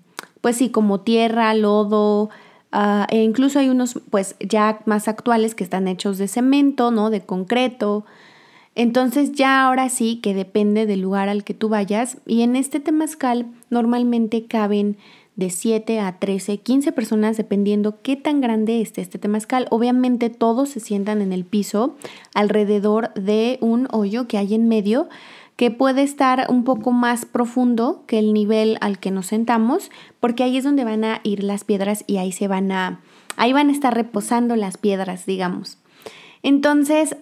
pues 0.41 0.57
sí, 0.57 0.71
como 0.71 1.01
tierra, 1.01 1.55
lodo, 1.55 2.31
Ah, 2.73 3.07
e 3.11 3.23
incluso 3.23 3.59
hay 3.59 3.69
unos 3.69 4.01
pues 4.11 4.37
ya 4.39 4.81
más 4.87 5.09
actuales 5.09 5.55
que 5.55 5.65
están 5.65 5.89
hechos 5.89 6.19
de 6.19 6.29
cemento, 6.29 6.91
¿no? 6.91 7.11
De 7.11 7.21
concreto. 7.21 8.05
Entonces 8.77 9.33
ya 9.33 9.67
ahora 9.67 9.89
sí 9.89 10.21
que 10.23 10.35
depende 10.35 10.87
del 10.87 11.01
lugar 11.01 11.29
al 11.29 11.43
que 11.43 11.55
tú 11.55 11.69
vayas 11.69 12.19
y 12.27 12.43
en 12.43 12.55
este 12.55 12.79
temazcal 12.79 13.47
normalmente 13.69 14.47
caben 14.47 14.97
de 15.35 15.51
7 15.51 16.01
a 16.01 16.19
13, 16.19 16.59
15 16.59 16.93
personas 16.93 17.37
dependiendo 17.37 18.01
qué 18.03 18.15
tan 18.15 18.41
grande 18.41 18.81
esté 18.81 19.01
este 19.01 19.19
temazcal. 19.19 19.67
Obviamente 19.71 20.31
todos 20.31 20.69
se 20.69 20.81
sientan 20.81 21.23
en 21.23 21.33
el 21.33 21.45
piso 21.45 21.97
alrededor 22.35 23.13
de 23.15 23.59
un 23.61 23.89
hoyo 23.91 24.29
que 24.29 24.39
hay 24.39 24.55
en 24.55 24.69
medio 24.69 25.09
que 25.61 25.71
puede 25.71 26.03
estar 26.03 26.47
un 26.49 26.65
poco 26.65 26.91
más 26.91 27.27
profundo 27.27 28.03
que 28.07 28.19
el 28.19 28.33
nivel 28.33 28.79
al 28.81 28.99
que 28.99 29.11
nos 29.11 29.27
sentamos, 29.27 29.91
porque 30.19 30.43
ahí 30.43 30.57
es 30.57 30.65
donde 30.65 30.85
van 30.85 31.05
a 31.05 31.21
ir 31.23 31.45
las 31.45 31.65
piedras 31.65 32.03
y 32.07 32.17
ahí 32.17 32.33
se 32.33 32.49
van 32.49 32.73
a, 32.73 33.03
ahí 33.37 33.53
van 33.53 33.69
a 33.69 33.73
estar 33.73 33.95
reposando 33.95 34.57
las 34.57 34.79
piedras, 34.79 35.27
digamos. 35.27 35.77
Entonces, 36.43 37.15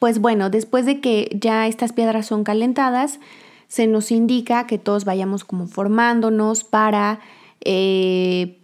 pues 0.00 0.18
bueno, 0.18 0.50
después 0.50 0.84
de 0.84 1.00
que 1.00 1.30
ya 1.40 1.68
estas 1.68 1.92
piedras 1.92 2.26
son 2.26 2.42
calentadas, 2.42 3.20
se 3.68 3.86
nos 3.86 4.10
indica 4.10 4.66
que 4.66 4.78
todos 4.78 5.04
vayamos 5.04 5.44
como 5.44 5.68
formándonos 5.68 6.64
para, 6.64 7.20
eh, 7.60 8.58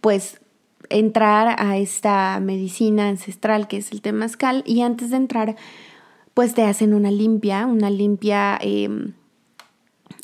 pues, 0.00 0.40
entrar 0.88 1.56
a 1.58 1.78
esta 1.78 2.38
medicina 2.38 3.08
ancestral 3.08 3.66
que 3.66 3.78
es 3.78 3.90
el 3.90 4.02
temazcal 4.02 4.62
y 4.66 4.82
antes 4.82 5.10
de 5.10 5.16
entrar 5.16 5.56
pues 6.34 6.54
te 6.54 6.62
hacen 6.62 6.94
una 6.94 7.10
limpia, 7.10 7.66
una 7.66 7.90
limpia 7.90 8.58
em, 8.60 9.14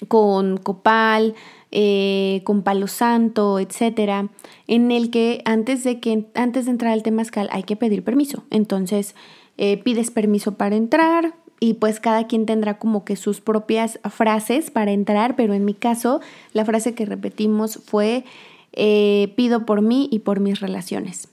con 0.09 0.57
copal, 0.57 1.35
eh, 1.73 2.43
con 2.45 2.63
palo 2.63 2.89
santo, 2.89 3.61
etcétera, 3.61 4.29
en 4.67 4.91
el 4.91 5.11
que 5.11 5.41
antes 5.45 5.85
de 5.85 6.01
que 6.01 6.27
antes 6.35 6.65
de 6.65 6.73
entrar 6.73 6.93
al 6.93 7.05
temazcal 7.05 7.49
hay 7.53 7.63
que 7.63 7.77
pedir 7.77 8.03
permiso. 8.03 8.43
Entonces 8.51 9.15
eh, 9.57 9.77
pides 9.77 10.11
permiso 10.11 10.57
para 10.57 10.75
entrar 10.75 11.35
y 11.61 11.75
pues 11.75 12.01
cada 12.01 12.27
quien 12.27 12.47
tendrá 12.47 12.79
como 12.79 13.05
que 13.05 13.15
sus 13.15 13.41
propias 13.41 14.01
frases 14.11 14.71
para 14.71 14.91
entrar, 14.91 15.37
pero 15.37 15.55
en 15.55 15.65
mi 15.65 15.75
caso 15.75 16.21
la 16.53 16.65
frase 16.65 16.95
que 16.95 17.07
repetimos 17.07 17.79
fue 17.85 18.25
eh, 18.73 19.33
pido 19.37 19.67
por 19.67 19.83
mí 19.83 20.09
y 20.11 20.21
por 20.21 20.41
mis 20.41 20.61
relaciones. 20.61 21.29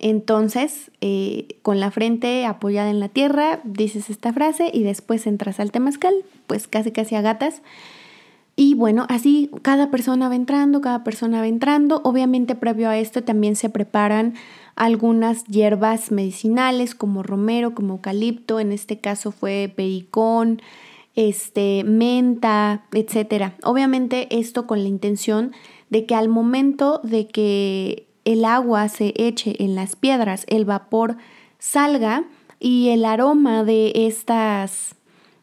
Entonces, 0.00 0.92
eh, 1.00 1.58
con 1.62 1.80
la 1.80 1.90
frente 1.90 2.46
apoyada 2.46 2.90
en 2.90 3.00
la 3.00 3.08
tierra, 3.08 3.60
dices 3.64 4.10
esta 4.10 4.32
frase 4.32 4.70
y 4.72 4.84
después 4.84 5.26
entras 5.26 5.58
al 5.58 5.72
temazcal, 5.72 6.14
pues 6.46 6.68
casi 6.68 6.92
casi 6.92 7.16
a 7.16 7.20
gatas. 7.20 7.62
Y 8.54 8.74
bueno, 8.74 9.06
así 9.08 9.50
cada 9.62 9.90
persona 9.90 10.28
va 10.28 10.34
entrando, 10.34 10.80
cada 10.80 11.04
persona 11.04 11.40
va 11.40 11.46
entrando. 11.46 12.00
Obviamente 12.02 12.56
previo 12.56 12.88
a 12.88 12.98
esto 12.98 13.22
también 13.22 13.54
se 13.54 13.70
preparan 13.70 14.34
algunas 14.74 15.44
hierbas 15.44 16.10
medicinales 16.10 16.96
como 16.96 17.22
romero, 17.22 17.74
como 17.74 17.94
eucalipto, 17.94 18.58
en 18.58 18.72
este 18.72 18.98
caso 18.98 19.30
fue 19.30 19.72
pericón, 19.74 20.60
este, 21.14 21.84
menta, 21.84 22.84
etc. 22.92 23.52
Obviamente 23.62 24.26
esto 24.38 24.66
con 24.66 24.82
la 24.82 24.88
intención 24.88 25.52
de 25.90 26.06
que 26.06 26.16
al 26.16 26.28
momento 26.28 27.00
de 27.04 27.28
que 27.28 28.07
el 28.24 28.44
agua 28.44 28.88
se 28.88 29.14
eche 29.16 29.62
en 29.62 29.74
las 29.74 29.96
piedras, 29.96 30.44
el 30.48 30.64
vapor 30.64 31.16
salga 31.58 32.24
y 32.60 32.88
el 32.88 33.04
aroma 33.04 33.64
de 33.64 33.92
estas 33.94 34.94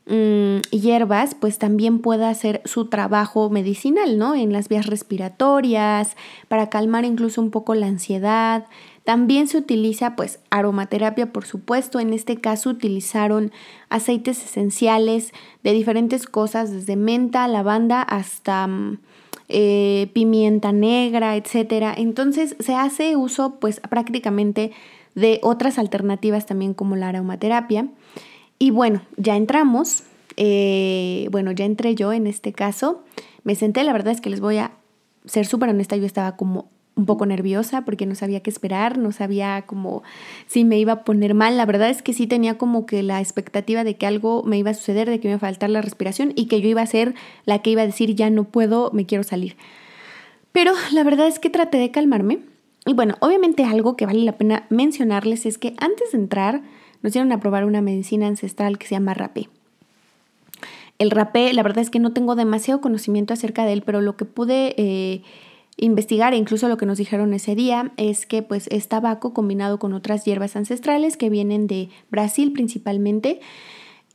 mm, 0.06 0.58
hierbas 0.72 1.36
pues 1.36 1.58
también 1.58 2.00
pueda 2.00 2.30
hacer 2.30 2.62
su 2.66 2.86
trabajo 2.86 3.50
medicinal, 3.50 4.18
¿no? 4.18 4.36
En 4.36 4.52
las 4.52 4.70
vías 4.70 4.88
respiratorias, 4.88 6.16
para 6.48 6.70
calmar 6.70 7.06
incluso 7.06 7.42
un 7.42 7.52
poco 7.52 7.76
la 7.76 7.88
ansiedad. 7.88 8.66
También 9.04 9.48
se 9.48 9.60
utiliza 9.60 10.16
pues 10.16 10.40
aromaterapia, 10.50 11.32
por 11.32 11.46
supuesto. 11.46 12.00
En 12.00 12.12
este 12.12 12.38
caso 12.38 12.72
utilizaron 12.72 13.52
aceites 13.90 14.44
esenciales 14.44 15.32
de 15.64 15.74
diferentes 15.74 16.26
cosas, 16.26 16.72
desde 16.72 16.96
menta, 16.96 17.48
lavanda 17.48 18.02
hasta 18.02 18.66
mm, 18.66 18.98
eh, 19.50 20.10
pimienta 20.14 20.72
negra, 20.72 21.36
etc. 21.36 21.94
Entonces 21.98 22.56
se 22.60 22.76
hace 22.76 23.16
uso 23.16 23.56
pues 23.60 23.80
prácticamente 23.80 24.72
de 25.14 25.40
otras 25.44 25.78
alternativas 25.80 26.46
también 26.46 26.74
como 26.74 26.96
la 26.96 27.10
aromaterapia. 27.10 27.88
Y 28.60 28.72
bueno, 28.72 29.02
ya 29.18 29.36
entramos. 29.36 30.04
Eh, 30.38 31.28
bueno, 31.32 31.52
ya 31.52 31.66
entré 31.66 31.96
yo 31.96 32.14
en 32.14 32.28
este 32.28 32.54
caso. 32.54 33.04
Me 33.44 33.56
senté, 33.56 33.84
la 33.84 33.94
verdad 33.94 34.14
es 34.14 34.22
que 34.22 34.30
les 34.30 34.42
voy 34.42 34.58
a 34.58 34.72
ser 35.26 35.46
súper 35.46 35.70
honesta, 35.70 35.96
yo 35.96 36.06
estaba 36.06 36.36
como 36.36 36.70
un 36.96 37.06
poco 37.06 37.26
nerviosa 37.26 37.84
porque 37.84 38.06
no 38.06 38.16
sabía 38.16 38.40
qué 38.40 38.50
esperar, 38.50 38.98
no 38.98 39.12
sabía 39.12 39.64
como 39.66 40.04
si 40.48 40.64
me 40.64 40.80
iba 40.80 40.94
a 40.94 41.04
poner 41.04 41.34
mal. 41.34 41.58
La 41.58 41.66
verdad 41.66 41.90
es 41.90 42.02
que 42.02 42.14
sí 42.14 42.26
tenía 42.26 42.58
como 42.58 42.86
que 42.86 43.04
la 43.04 43.20
expectativa 43.20 43.84
de 43.84 43.98
que 43.98 44.08
algo 44.08 44.44
me 44.44 44.58
iba 44.58 44.72
a 44.72 44.74
suceder, 44.74 45.10
de 45.10 45.20
que 45.20 45.28
me 45.28 45.34
iba 45.34 45.38
a 45.38 45.40
faltar 45.40 45.70
la 45.70 45.82
respiración 45.82 46.32
y 46.36 46.48
que 46.48 46.62
yo 46.62 46.70
iba 46.70 46.82
a 46.82 46.88
ser 46.88 47.14
la 47.46 47.60
que 47.60 47.72
iba 47.72 47.82
a 47.82 47.86
decir 47.86 48.16
ya 48.16 48.30
no 48.30 48.46
puedo, 48.46 48.92
me 48.94 49.06
quiero 49.06 49.24
salir. 49.24 49.58
Pero 50.52 50.74
la 50.94 51.04
verdad 51.04 51.28
es 51.28 51.40
que 51.40 51.50
traté 51.50 51.78
de 51.78 51.92
calmarme. 51.92 52.40
Y 52.86 52.94
bueno, 52.94 53.16
obviamente 53.20 53.64
algo 53.66 53.98
que 53.98 54.06
vale 54.06 54.24
la 54.24 54.38
pena 54.38 54.66
mencionarles 54.70 55.46
es 55.46 55.58
que 55.58 55.74
antes 55.80 56.12
de 56.14 56.20
entrar 56.20 56.62
nos 57.02 57.14
dieron 57.14 57.32
a 57.32 57.40
probar 57.40 57.66
una 57.66 57.82
medicina 57.82 58.28
ancestral 58.28 58.78
que 58.78 58.88
se 58.88 58.96
llama 58.96 59.14
rapé. 59.14 59.50
El 60.98 61.12
rapé, 61.12 61.52
la 61.52 61.62
verdad 61.62 61.80
es 61.80 61.90
que 61.90 62.00
no 62.00 62.14
tengo 62.14 62.36
demasiado 62.36 62.80
conocimiento 62.80 63.34
acerca 63.34 63.66
de 63.66 63.74
él, 63.74 63.82
pero 63.82 64.00
lo 64.00 64.16
que 64.16 64.26
pude... 64.26 64.76
Eh, 64.78 65.24
investigar 65.78 66.34
e 66.34 66.38
incluso 66.38 66.70
lo 66.70 66.78
que 66.78 66.86
nos 66.86 66.98
dijeron 66.98 67.34
ese 67.34 67.56
día 67.56 67.92
es 67.98 68.26
que 68.26 68.42
pues 68.42 68.68
es 68.72 68.88
tabaco 68.88 69.34
combinado 69.34 69.80
con 69.80 69.94
otras 69.94 70.24
hierbas 70.24 70.56
ancestrales 70.56 71.18
que 71.18 71.30
vienen 71.30 71.68
de 71.68 71.90
Brasil 72.10 72.54
principalmente. 72.54 73.42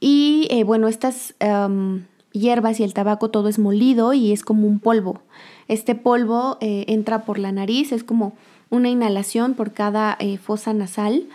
Y 0.00 0.48
eh, 0.50 0.64
bueno 0.64 0.88
estas 0.88 1.34
hierbas 2.32 2.80
y 2.80 2.84
el 2.84 2.94
tabaco 2.94 3.30
todo 3.30 3.48
es 3.48 3.58
molido 3.58 4.12
y 4.12 4.32
es 4.32 4.42
como 4.42 4.66
un 4.66 4.78
polvo. 4.78 5.20
Este 5.68 5.94
polvo 5.94 6.58
eh, 6.60 6.84
entra 6.88 7.24
por 7.24 7.38
la 7.38 7.52
nariz 7.52 7.92
es 7.92 8.04
como 8.04 8.32
una 8.70 8.88
inhalación 8.88 9.54
por 9.54 9.72
cada 9.72 10.16
eh, 10.18 10.38
fosa 10.38 10.72
nasal. 10.72 11.26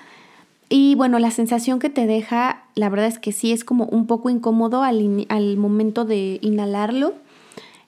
Y 0.70 0.96
bueno 0.96 1.20
la 1.20 1.32
sensación 1.32 1.80
que 1.80 1.90
te 1.90 2.08
deja 2.08 2.64
la 2.74 2.90
verdad 2.90 3.08
es 3.08 3.20
que 3.20 3.32
sí 3.32 3.52
es 3.52 3.64
como 3.64 3.86
un 3.86 4.08
poco 4.08 4.30
incómodo 4.30 4.82
al 4.82 5.58
momento 5.58 6.06
de 6.06 6.40
inhalarlo 6.42 7.14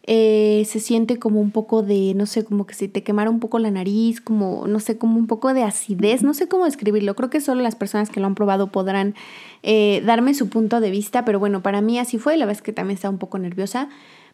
eh, 0.10 0.64
se 0.66 0.80
siente 0.80 1.20
como 1.20 1.42
un 1.42 1.52
poco 1.52 1.84
de, 1.84 2.14
no 2.16 2.26
sé, 2.26 2.46
como 2.46 2.66
que 2.66 2.74
se 2.74 2.88
te 2.88 3.04
quemara 3.04 3.30
un 3.30 3.42
poco 3.42 3.60
la 3.60 3.70
nariz, 3.70 4.22
como, 4.22 4.66
no 4.66 4.80
sé, 4.80 4.98
como 4.98 5.18
un 5.18 5.28
poco 5.28 5.54
de 5.54 5.64
acidez, 5.64 6.24
no 6.24 6.34
sé 6.34 6.48
cómo 6.48 6.64
describirlo, 6.64 7.14
creo 7.14 7.30
que 7.30 7.42
solo 7.42 7.62
las 7.62 7.76
personas 7.76 8.10
que 8.10 8.22
lo 8.22 8.26
han 8.26 8.34
probado 8.34 8.68
podrán 8.68 9.16
eh, 9.64 10.02
darme 10.06 10.34
su 10.34 10.48
punto 10.48 10.80
de 10.80 10.92
vista, 10.92 11.26
pero 11.26 11.40
bueno, 11.40 11.62
para 11.62 11.82
mí 11.82 12.00
así 12.00 12.18
fue, 12.18 12.38
la 12.38 12.46
vez 12.46 12.62
que 12.62 12.72
también 12.72 12.96
estaba 12.96 13.12
un 13.12 13.20
poco 13.20 13.38
nerviosa. 13.38 13.90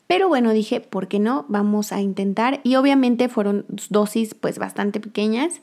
Pero 0.06 0.28
bueno, 0.28 0.52
dije, 0.52 0.82
¿por 0.82 1.08
qué 1.08 1.18
no? 1.18 1.46
Vamos 1.48 1.94
a 1.94 2.02
intentar. 2.02 2.60
Y 2.64 2.76
obviamente 2.76 3.30
fueron 3.30 3.66
dosis 3.90 4.36
pues 4.36 4.60
bastante 4.60 5.00
pequeñas. 5.00 5.62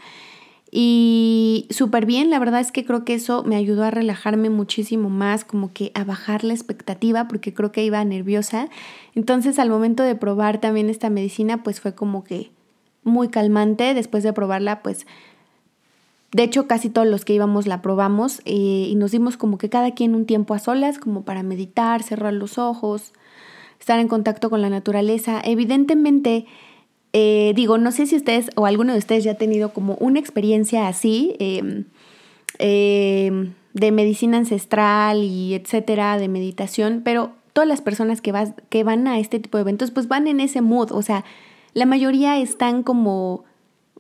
Y 0.73 1.67
súper 1.71 2.07
bien, 2.07 2.31
la 2.31 2.39
verdad 2.39 2.61
es 2.61 2.71
que 2.71 2.85
creo 2.85 3.05
que 3.05 3.15
eso 3.15 3.43
me 3.43 3.57
ayudó 3.57 3.83
a 3.83 3.91
relajarme 3.91 4.51
muchísimo 4.51 5.11
más, 5.11 5.45
como 5.45 5.73
que 5.73 5.91
a 5.95 6.05
bajar 6.05 6.45
la 6.45 6.55
expectativa, 6.55 7.27
porque 7.27 7.53
creo 7.53 7.73
que 7.73 7.85
iba 7.85 8.05
nerviosa. 8.05 8.69
Entonces 9.17 9.59
al 9.59 9.69
momento 9.69 10.05
de 10.05 10.15
probar 10.15 10.61
también 10.61 10.89
esta 10.89 11.11
medicina, 11.11 11.65
pues 11.65 11.81
fue 11.81 11.95
como 11.95 12.23
que 12.23 12.51
muy 13.03 13.29
calmante. 13.29 13.95
Después 13.95 14.23
de 14.23 14.33
probarla, 14.33 14.81
pues 14.83 15.07
de 16.31 16.45
hecho 16.45 16.69
casi 16.69 16.89
todos 16.89 17.09
los 17.09 17.25
que 17.25 17.35
íbamos 17.35 17.67
la 17.67 17.83
probamos 17.83 18.41
eh, 18.45 18.87
y 18.89 18.95
nos 18.95 19.11
dimos 19.11 19.37
como 19.37 19.59
que 19.59 19.69
cada 19.69 19.93
quien 19.93 20.15
un 20.15 20.25
tiempo 20.25 20.55
a 20.55 20.61
solas, 20.61 20.99
como 20.99 21.25
para 21.25 21.43
meditar, 21.43 22.05
cerrar 22.05 22.33
los 22.33 22.59
ojos, 22.59 23.13
estar 23.81 23.99
en 23.99 24.07
contacto 24.07 24.51
con 24.51 24.63
la 24.63 24.71
naturaleza. 24.71 25.41
Evidentemente 25.43 26.47
eh, 27.13 27.53
digo, 27.57 27.79
no 27.79 27.91
sé 27.93 28.07
si 28.07 28.17
ustedes 28.17 28.51
o 28.57 28.67
alguno 28.67 28.93
de 28.93 28.99
ustedes 28.99 29.25
ya 29.25 29.33
ha 29.33 29.37
tenido 29.37 29.73
como 29.73 29.95
una 29.97 30.21
experiencia 30.21 30.87
así 30.87 31.35
em, 31.39 31.85
em, 32.59 33.55
de 33.75 33.93
medicina 33.93 34.39
ancestral 34.39 35.23
y 35.23 35.55
etcétera, 35.55 36.19
de 36.19 36.29
meditación, 36.29 37.03
pero 37.05 37.33
todas 37.53 37.69
las 37.69 37.81
personas 37.81 38.21
que, 38.21 38.33
que 38.69 38.85
van 38.85 39.07
a 39.09 39.19
este 39.19 39.41
tipo 39.41 39.59
de 39.59 39.63
eventos 39.63 39.91
pues 39.91 40.09
van 40.09 40.29
en 40.29 40.41
ese 40.41 40.61
mood, 40.61 40.93
o 40.93 41.03
sea, 41.03 41.25
la 41.75 41.87
mayoría 41.87 42.39
están 42.39 42.83
como 42.83 43.45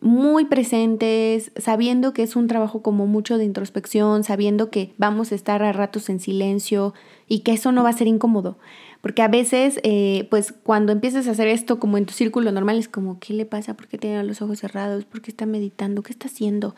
muy 0.00 0.46
presentes, 0.46 1.52
sabiendo 1.56 2.12
que 2.14 2.22
es 2.22 2.34
un 2.34 2.46
trabajo 2.46 2.80
como 2.80 3.06
mucho 3.06 3.36
de 3.38 3.44
introspección, 3.44 4.24
sabiendo 4.24 4.70
que 4.70 4.94
vamos 4.96 5.30
a 5.30 5.34
estar 5.34 5.62
a 5.62 5.72
ratos 5.72 6.08
en 6.08 6.20
silencio 6.20 6.94
y 7.28 7.40
que 7.40 7.52
eso 7.52 7.70
no 7.70 7.82
va 7.82 7.90
a 7.90 7.94
ser 7.94 8.06
incómodo. 8.06 8.56
Porque 9.00 9.22
a 9.22 9.28
veces, 9.28 9.80
eh, 9.82 10.26
pues 10.30 10.52
cuando 10.52 10.92
empiezas 10.92 11.26
a 11.26 11.30
hacer 11.30 11.48
esto 11.48 11.80
como 11.80 11.96
en 11.96 12.06
tu 12.06 12.12
círculo 12.12 12.52
normal, 12.52 12.78
es 12.78 12.88
como, 12.88 13.18
¿qué 13.18 13.32
le 13.32 13.46
pasa? 13.46 13.74
¿Por 13.74 13.88
qué 13.88 13.96
tiene 13.96 14.22
los 14.24 14.42
ojos 14.42 14.58
cerrados? 14.58 15.04
¿Por 15.04 15.22
qué 15.22 15.30
está 15.30 15.46
meditando? 15.46 16.02
¿Qué 16.02 16.12
está 16.12 16.28
haciendo? 16.28 16.74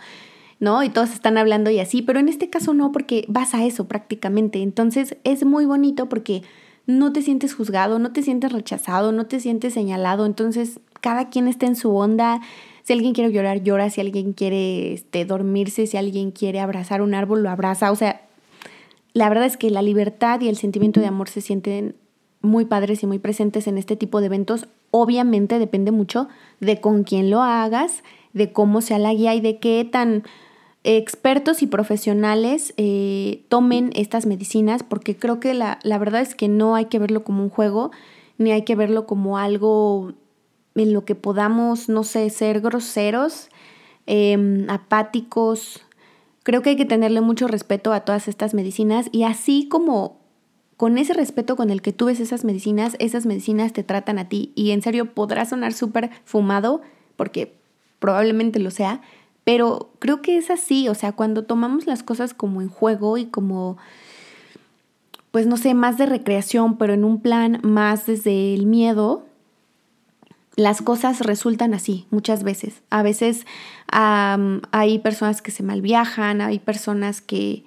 ¿No? 0.61 0.85
Y 0.85 0.89
todos 0.89 1.11
están 1.11 1.37
hablando 1.37 1.71
y 1.71 1.81
así, 1.81 2.03
pero 2.03 2.21
en 2.21 2.29
este 2.29 2.49
caso 2.49 2.75
no, 2.75 2.93
porque 2.93 3.25
vas 3.29 3.55
a 3.55 3.65
eso 3.65 3.89
prácticamente. 3.89 4.63
Entonces 4.63 5.17
es 5.25 5.45
muy 5.45 5.67
bonito 5.67 6.09
porque 6.09 6.43
no 6.87 7.13
te 7.13 7.23
sientes 7.23 7.55
juzgado, 7.55 7.99
no 7.99 8.13
te 8.13 8.23
sientes 8.23 8.53
rechazado, 8.53 9.11
no 9.11 9.27
te 9.27 9.41
sientes 9.41 9.75
señalado. 9.75 10.25
Entonces 10.25 10.79
cada 11.01 11.29
quien 11.29 11.49
está 11.49 11.67
en 11.67 11.75
su 11.75 11.95
onda. 11.95 12.41
Si 12.85 12.93
alguien 12.93 13.13
quiere 13.13 13.33
llorar, 13.33 13.63
llora. 13.63 13.91
Si 13.91 14.01
alguien 14.01 14.33
quiere 14.33 14.93
este, 14.93 15.25
dormirse, 15.25 15.89
si 15.89 15.97
alguien 15.97 16.31
quiere 16.31 16.61
abrazar 16.61 17.03
un 17.03 17.15
árbol, 17.15 17.43
lo 17.43 17.51
abraza. 17.51 17.91
O 17.91 17.97
sea, 17.97 18.23
la 19.13 19.29
verdad 19.29 19.47
es 19.47 19.57
que 19.57 19.71
la 19.71 19.83
libertad 19.83 20.41
y 20.41 20.49
el 20.49 20.57
sentimiento 20.57 21.01
de 21.01 21.07
amor 21.07 21.29
se 21.29 21.41
sienten 21.41 21.97
muy 22.43 22.65
padres 22.65 23.03
y 23.03 23.07
muy 23.07 23.19
presentes 23.19 23.67
en 23.67 23.79
este 23.79 23.97
tipo 23.97 24.21
de 24.21 24.27
eventos. 24.27 24.69
Obviamente 24.91 25.59
depende 25.59 25.93
mucho 25.93 26.29
de 26.61 26.81
con 26.81 27.05
quién 27.05 27.31
lo 27.31 27.43
hagas, 27.43 28.03
de 28.33 28.53
cómo 28.53 28.81
sea 28.81 28.99
la 28.99 29.15
guía 29.15 29.35
y 29.35 29.41
de 29.41 29.59
qué 29.59 29.89
tan 29.91 30.25
expertos 30.85 31.63
y 31.63 31.67
profesionales 31.67 32.75
eh, 32.77 33.45
tomen 33.49 33.93
estas 33.95 34.27
medicinas, 34.27 34.83
porque 34.83 35.17
creo 35.17 35.39
que 35.39 35.55
la, 35.55 35.79
verdad 35.85 36.21
es 36.21 36.35
que 36.35 36.49
no 36.49 36.75
hay 36.75 36.87
que 36.87 36.99
verlo 36.99 37.25
como 37.25 37.43
un 37.43 37.51
juego, 37.51 37.93
ni 38.39 38.51
hay 38.51 38.63
que 38.63 38.75
verlo 38.75 39.07
como 39.07 39.39
algo 39.39 40.13
en 40.75 40.93
lo 40.93 41.05
que 41.05 41.15
podamos, 41.15 41.89
no 41.89 42.03
sé, 42.03 42.29
ser 42.31 42.61
groseros, 42.61 43.49
em, 44.07 44.69
apáticos. 44.69 45.83
Creo 46.43 46.63
que 46.63 46.71
hay 46.71 46.77
que 46.77 46.85
tenerle 46.85 47.21
mucho 47.21 47.47
respeto 47.47 47.93
a 47.93 48.01
todas 48.01 48.27
estas 48.27 48.53
medicinas 48.55 49.09
y 49.13 49.23
así 49.23 49.69
como 49.69 50.22
con 50.77 50.99
ese 50.99 51.15
respeto 51.15 51.57
con 51.57 51.71
el 51.71 51.83
que 51.83 51.93
tú 51.93 52.07
ves 52.07 52.21
esas 52.21 52.45
medicinas, 52.45 52.97
esas 52.99 53.27
medicinas 53.27 53.73
te 53.73 53.85
tratan 53.85 54.19
a 54.19 54.29
ti 54.29 54.53
y 54.55 54.71
en 54.73 54.83
serio 54.83 55.15
podrá 55.15 55.45
sonar 55.45 55.73
súper 55.73 56.11
fumado 56.25 56.81
porque 57.17 57.55
probablemente 57.99 58.59
lo 58.59 58.71
sea, 58.71 59.01
pero 59.45 59.91
creo 59.99 60.23
que 60.23 60.37
es 60.37 60.51
así, 60.51 60.89
o 60.89 60.95
sea, 60.95 61.13
cuando 61.13 61.45
tomamos 61.45 61.87
las 61.87 62.03
cosas 62.03 62.35
como 62.35 62.63
en 62.63 62.69
juego 62.69 63.17
y 63.19 63.27
como, 63.27 63.77
pues 65.31 65.47
no 65.47 65.57
sé, 65.57 65.75
más 65.75 65.99
de 65.99 66.07
recreación, 66.07 66.79
pero 66.79 66.95
en 66.95 67.05
un 67.05 67.21
plan 67.21 67.61
más 67.63 68.07
desde 68.07 68.55
el 68.55 68.67
miedo, 68.67 69.25
las 70.57 70.83
cosas 70.83 71.21
resultan 71.21 71.75
así 71.75 72.07
muchas 72.11 72.43
veces. 72.43 72.83
A 72.91 73.03
veces 73.03 73.47
hay 73.91 74.99
personas 74.99 75.43
que 75.43 75.51
se 75.51 75.63
malviajan, 75.63 76.41
hay 76.41 76.59
personas 76.59 77.21
que 77.21 77.65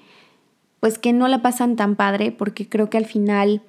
pues 0.85 0.99
que 0.99 1.13
no 1.13 1.27
la 1.27 1.41
pasan 1.41 1.75
tan 1.75 1.95
padre 1.95 2.31
porque 2.31 2.69
creo 2.69 2.91
que 2.91 2.97
al 2.99 3.07
final 3.07 3.63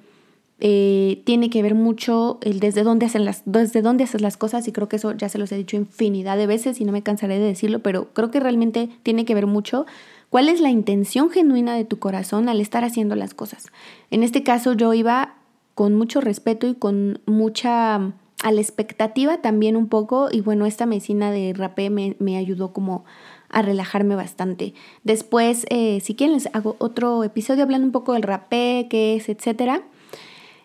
eh, 0.59 1.23
tiene 1.25 1.49
que 1.49 1.63
ver 1.63 1.73
mucho 1.73 2.37
el 2.43 2.59
desde 2.59 2.83
dónde, 2.83 3.07
hacen 3.07 3.25
las, 3.25 3.41
desde 3.45 3.81
dónde 3.81 4.03
haces 4.03 4.21
las 4.21 4.37
cosas 4.37 4.67
y 4.67 4.71
creo 4.71 4.87
que 4.87 4.97
eso 4.97 5.13
ya 5.13 5.27
se 5.27 5.39
los 5.39 5.51
he 5.51 5.57
dicho 5.57 5.75
infinidad 5.77 6.37
de 6.37 6.45
veces 6.45 6.79
y 6.79 6.85
no 6.85 6.91
me 6.91 7.01
cansaré 7.01 7.39
de 7.39 7.45
decirlo, 7.47 7.79
pero 7.79 8.13
creo 8.13 8.29
que 8.29 8.39
realmente 8.39 8.91
tiene 9.01 9.25
que 9.25 9.33
ver 9.33 9.47
mucho 9.47 9.87
cuál 10.29 10.47
es 10.47 10.61
la 10.61 10.69
intención 10.69 11.31
genuina 11.31 11.73
de 11.73 11.85
tu 11.85 11.97
corazón 11.97 12.49
al 12.49 12.61
estar 12.61 12.83
haciendo 12.83 13.15
las 13.15 13.33
cosas. 13.33 13.65
En 14.11 14.21
este 14.21 14.43
caso 14.43 14.73
yo 14.73 14.93
iba 14.93 15.37
con 15.73 15.95
mucho 15.95 16.21
respeto 16.21 16.67
y 16.67 16.75
con 16.75 17.19
mucha 17.25 17.95
a 18.43 18.51
la 18.51 18.61
expectativa 18.61 19.41
también 19.41 19.75
un 19.75 19.87
poco 19.87 20.29
y 20.31 20.41
bueno, 20.41 20.67
esta 20.67 20.85
medicina 20.85 21.31
de 21.31 21.53
rapé 21.55 21.89
me, 21.89 22.15
me 22.19 22.37
ayudó 22.37 22.73
como 22.73 23.05
a 23.49 23.61
relajarme 23.61 24.15
bastante. 24.15 24.73
Después, 25.03 25.65
eh, 25.69 25.99
si 26.01 26.15
quieren, 26.15 26.35
les 26.35 26.49
hago 26.53 26.75
otro 26.79 27.23
episodio 27.23 27.63
hablando 27.63 27.85
un 27.85 27.91
poco 27.91 28.13
del 28.13 28.23
rapé, 28.23 28.87
qué 28.89 29.15
es, 29.15 29.29
etcétera. 29.29 29.83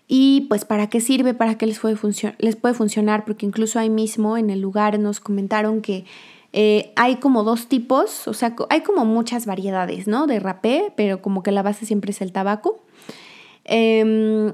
Y 0.09 0.43
pues 0.49 0.65
para 0.65 0.89
qué 0.89 1.01
sirve, 1.01 1.33
para 1.33 1.57
qué 1.57 1.67
les 1.67 1.79
puede, 1.79 1.97
les 2.39 2.57
puede 2.57 2.75
funcionar, 2.75 3.25
porque 3.25 3.47
incluso 3.47 3.79
ahí 3.79 3.91
mismo 3.91 4.37
en 4.37 4.51
el 4.51 4.61
lugar 4.61 4.99
nos 4.99 5.21
comentaron 5.21 5.81
que 5.81 6.05
eh, 6.53 6.93
hay 6.97 7.17
como 7.17 7.45
dos 7.45 7.67
tipos, 7.67 8.29
o 8.29 8.35
sea, 8.35 8.55
hay 8.69 8.83
como 8.83 9.07
muchas 9.07 9.47
variedades, 9.47 10.07
¿no? 10.07 10.27
De 10.27 10.39
rapé, 10.39 10.93
pero 10.97 11.23
como 11.23 11.43
que 11.43 11.51
la 11.51 11.63
base 11.63 11.87
siempre 11.87 12.11
es 12.11 12.21
el 12.21 12.33
tabaco. 12.33 12.85
Em, 13.65 14.53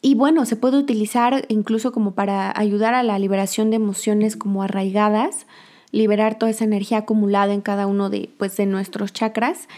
y 0.00 0.14
bueno, 0.14 0.46
se 0.46 0.54
puede 0.54 0.78
utilizar 0.78 1.44
incluso 1.48 1.90
como 1.90 2.14
para 2.14 2.56
ayudar 2.56 2.94
a 2.94 3.02
la 3.02 3.18
liberación 3.18 3.70
de 3.70 3.76
emociones 3.76 4.36
como 4.36 4.62
arraigadas 4.62 5.46
liberar 5.92 6.38
toda 6.38 6.50
esa 6.50 6.64
energía 6.64 6.98
acumulada 6.98 7.52
en 7.54 7.60
cada 7.60 7.86
uno 7.86 8.10
de, 8.10 8.30
pues, 8.38 8.56
de 8.56 8.66
nuestros 8.66 9.12
chakras. 9.12 9.68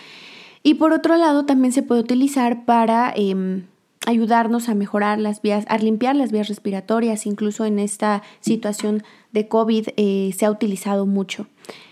Y 0.62 0.74
por 0.74 0.92
otro 0.92 1.16
lado, 1.16 1.46
también 1.46 1.72
se 1.72 1.82
puede 1.82 2.00
utilizar 2.00 2.64
para 2.64 3.12
em, 3.16 3.64
ayudarnos 4.06 4.68
a 4.68 4.74
mejorar 4.74 5.18
las 5.18 5.42
vías, 5.42 5.64
a 5.68 5.78
limpiar 5.78 6.16
las 6.16 6.32
vías 6.32 6.48
respiratorias, 6.48 7.26
incluso 7.26 7.64
en 7.64 7.78
esta 7.78 8.22
situación 8.40 9.02
de 9.32 9.48
COVID 9.48 9.88
eh, 9.96 10.34
se 10.36 10.46
ha 10.46 10.50
utilizado 10.50 11.06
mucho. 11.06 11.46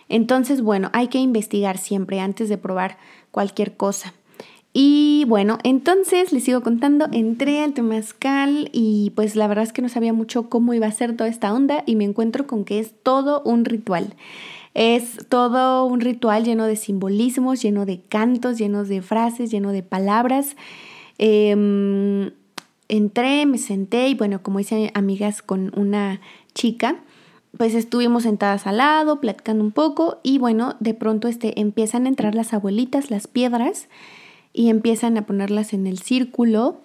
Entonces, 0.08 0.62
bueno, 0.62 0.90
hay 0.92 1.08
que 1.08 1.18
investigar 1.18 1.78
siempre 1.78 2.20
antes 2.20 2.48
de 2.48 2.58
probar 2.58 2.98
cualquier 3.30 3.76
cosa. 3.76 4.14
Y 4.80 5.24
bueno, 5.26 5.58
entonces 5.64 6.32
les 6.32 6.44
sigo 6.44 6.60
contando, 6.60 7.08
entré 7.10 7.64
al 7.64 7.72
temazcal 7.72 8.70
y 8.72 9.10
pues 9.16 9.34
la 9.34 9.48
verdad 9.48 9.64
es 9.64 9.72
que 9.72 9.82
no 9.82 9.88
sabía 9.88 10.12
mucho 10.12 10.48
cómo 10.48 10.72
iba 10.72 10.86
a 10.86 10.92
ser 10.92 11.16
toda 11.16 11.28
esta 11.28 11.52
onda 11.52 11.82
y 11.84 11.96
me 11.96 12.04
encuentro 12.04 12.46
con 12.46 12.64
que 12.64 12.78
es 12.78 12.94
todo 13.02 13.42
un 13.42 13.64
ritual. 13.64 14.14
Es 14.74 15.26
todo 15.28 15.84
un 15.84 16.00
ritual 16.00 16.44
lleno 16.44 16.64
de 16.66 16.76
simbolismos, 16.76 17.60
lleno 17.60 17.86
de 17.86 18.02
cantos, 18.02 18.56
lleno 18.56 18.84
de 18.84 19.02
frases, 19.02 19.50
lleno 19.50 19.72
de 19.72 19.82
palabras. 19.82 20.54
Em, 21.18 22.30
entré, 22.86 23.46
me 23.46 23.58
senté 23.58 24.06
y 24.10 24.14
bueno, 24.14 24.44
como 24.44 24.60
hice 24.60 24.92
amigas 24.94 25.42
con 25.42 25.72
una 25.76 26.20
chica, 26.54 27.00
pues 27.56 27.74
estuvimos 27.74 28.22
sentadas 28.22 28.68
al 28.68 28.76
lado, 28.76 29.18
platicando 29.20 29.64
un 29.64 29.72
poco 29.72 30.20
y 30.22 30.38
bueno, 30.38 30.76
de 30.78 30.94
pronto 30.94 31.26
este, 31.26 31.58
empiezan 31.60 32.06
a 32.06 32.10
entrar 32.10 32.36
las 32.36 32.54
abuelitas, 32.54 33.10
las 33.10 33.26
piedras 33.26 33.88
y 34.52 34.70
empiezan 34.70 35.16
a 35.16 35.26
ponerlas 35.26 35.72
en 35.72 35.86
el 35.86 35.98
círculo 35.98 36.80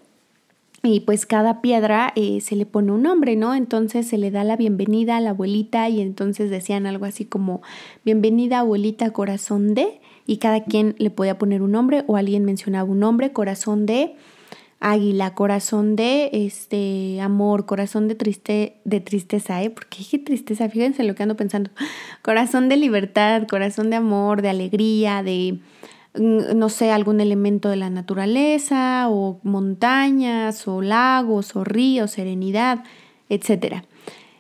y 0.86 1.00
pues 1.00 1.26
cada 1.26 1.62
piedra 1.62 2.12
eh, 2.18 2.42
se 2.42 2.58
le 2.58 2.66
pone 2.66 2.92
un 2.92 3.04
nombre, 3.04 3.38
¿no? 3.38 3.56
Entonces 3.56 4.06
se 4.06 4.18
le 4.18 4.32
da 4.32 4.44
la 4.44 4.58
bienvenida 4.58 5.16
a 5.16 5.22
la 5.22 5.30
abuelita 5.30 5.88
y 5.88 6.02
entonces 6.02 6.50
decían 6.50 6.86
algo 6.86 7.06
así 7.06 7.24
como 7.24 7.62
bienvenida 8.04 8.60
abuelita 8.60 9.12
corazón 9.12 9.76
de 9.76 10.02
y 10.28 10.38
cada 10.38 10.66
quien 10.66 10.96
le 10.98 11.10
podía 11.10 11.38
poner 11.38 11.62
un 11.62 11.72
nombre 11.72 12.04
o 12.08 12.18
alguien 12.18 12.44
mencionaba 12.44 12.90
un 12.90 13.00
nombre, 13.00 13.32
corazón 13.32 13.86
de 13.86 14.16
águila, 14.82 15.34
corazón 15.34 15.96
de 15.96 16.30
este 16.34 17.22
amor, 17.22 17.66
corazón 17.66 18.10
de 18.10 18.16
triste 18.16 18.76
de 18.84 19.00
tristeza, 19.00 19.64
¿eh? 19.64 19.70
Porque 19.70 20.00
dije 20.00 20.20
tristeza, 20.20 20.68
fíjense 20.68 21.06
lo 21.06 21.16
que 21.16 21.24
ando 21.24 21.38
pensando. 21.38 21.72
Corazón 22.22 22.68
de 22.68 22.76
libertad, 22.76 23.48
corazón 23.50 23.90
de 23.90 23.96
amor, 23.96 24.42
de 24.42 24.50
alegría, 24.50 25.24
de 25.24 25.60
no 26.16 26.70
sé, 26.70 26.92
algún 26.92 27.22
elemento 27.22 27.70
de 27.70 27.76
la 27.76 27.90
naturaleza 27.90 29.08
o 29.10 29.40
montañas 29.44 30.68
o 30.68 30.82
lagos 30.82 31.56
o 31.56 31.64
ríos, 31.64 32.12
serenidad, 32.12 32.84
etc. 33.30 33.84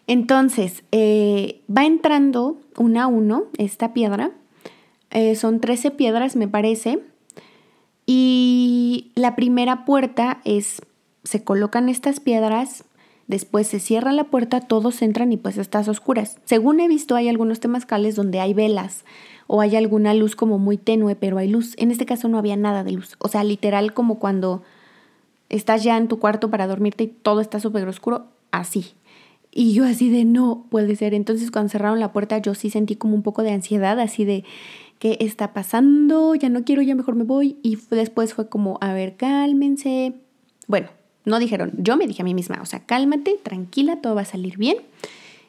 Entonces, 0.05 0.83
eh, 0.91 1.61
va 1.75 1.85
entrando 1.85 2.57
una 2.77 3.03
a 3.03 3.07
uno 3.07 3.45
esta 3.57 3.93
piedra. 3.93 4.31
Eh, 5.09 5.35
son 5.35 5.59
13 5.59 5.91
piedras, 5.91 6.35
me 6.35 6.47
parece. 6.47 6.99
Y 8.05 9.11
la 9.15 9.35
primera 9.35 9.85
puerta 9.85 10.41
es, 10.43 10.81
se 11.23 11.43
colocan 11.43 11.89
estas 11.89 12.19
piedras, 12.19 12.83
después 13.27 13.67
se 13.67 13.79
cierra 13.79 14.11
la 14.11 14.25
puerta, 14.25 14.59
todos 14.59 15.01
entran 15.01 15.31
y 15.31 15.37
pues 15.37 15.57
estás 15.57 15.87
oscuras. 15.87 16.37
Según 16.43 16.81
he 16.81 16.87
visto, 16.87 17.15
hay 17.15 17.29
algunos 17.29 17.59
temazcales 17.59 18.15
donde 18.15 18.41
hay 18.41 18.53
velas 18.53 19.05
o 19.47 19.61
hay 19.61 19.75
alguna 19.75 20.13
luz 20.13 20.35
como 20.35 20.59
muy 20.59 20.77
tenue, 20.77 21.15
pero 21.15 21.37
hay 21.37 21.47
luz. 21.47 21.75
En 21.77 21.91
este 21.91 22.05
caso 22.05 22.27
no 22.27 22.37
había 22.37 22.55
nada 22.55 22.83
de 22.83 22.91
luz. 22.91 23.15
O 23.19 23.27
sea, 23.27 23.43
literal 23.43 23.93
como 23.93 24.19
cuando 24.19 24.63
estás 25.49 25.83
ya 25.83 25.97
en 25.97 26.07
tu 26.07 26.19
cuarto 26.19 26.49
para 26.49 26.67
dormirte 26.67 27.03
y 27.03 27.07
todo 27.07 27.41
está 27.41 27.59
súper 27.59 27.87
oscuro, 27.87 28.27
así. 28.51 28.93
Y 29.51 29.73
yo 29.73 29.85
así 29.85 30.09
de 30.09 30.25
no 30.25 30.65
puede 30.69 30.95
ser. 30.95 31.13
Entonces 31.13 31.51
cuando 31.51 31.69
cerraron 31.69 31.99
la 31.99 32.11
puerta 32.11 32.37
yo 32.39 32.55
sí 32.55 32.69
sentí 32.69 32.95
como 32.95 33.15
un 33.15 33.21
poco 33.21 33.43
de 33.43 33.51
ansiedad, 33.51 33.99
así 33.99 34.25
de 34.25 34.43
¿qué 34.97 35.17
está 35.19 35.53
pasando? 35.53 36.33
Ya 36.33 36.49
no 36.49 36.63
quiero, 36.63 36.81
ya 36.81 36.95
mejor 36.95 37.15
me 37.15 37.23
voy. 37.23 37.57
Y 37.61 37.77
después 37.91 38.33
fue 38.33 38.49
como, 38.49 38.77
a 38.81 38.93
ver, 38.93 39.15
cálmense. 39.15 40.13
Bueno, 40.67 40.89
no 41.25 41.39
dijeron, 41.39 41.73
yo 41.77 41.97
me 41.97 42.07
dije 42.07 42.21
a 42.21 42.25
mí 42.25 42.33
misma, 42.33 42.59
o 42.61 42.65
sea, 42.65 42.85
cálmate, 42.85 43.39
tranquila, 43.43 44.01
todo 44.01 44.15
va 44.15 44.21
a 44.21 44.25
salir 44.25 44.57
bien. 44.57 44.77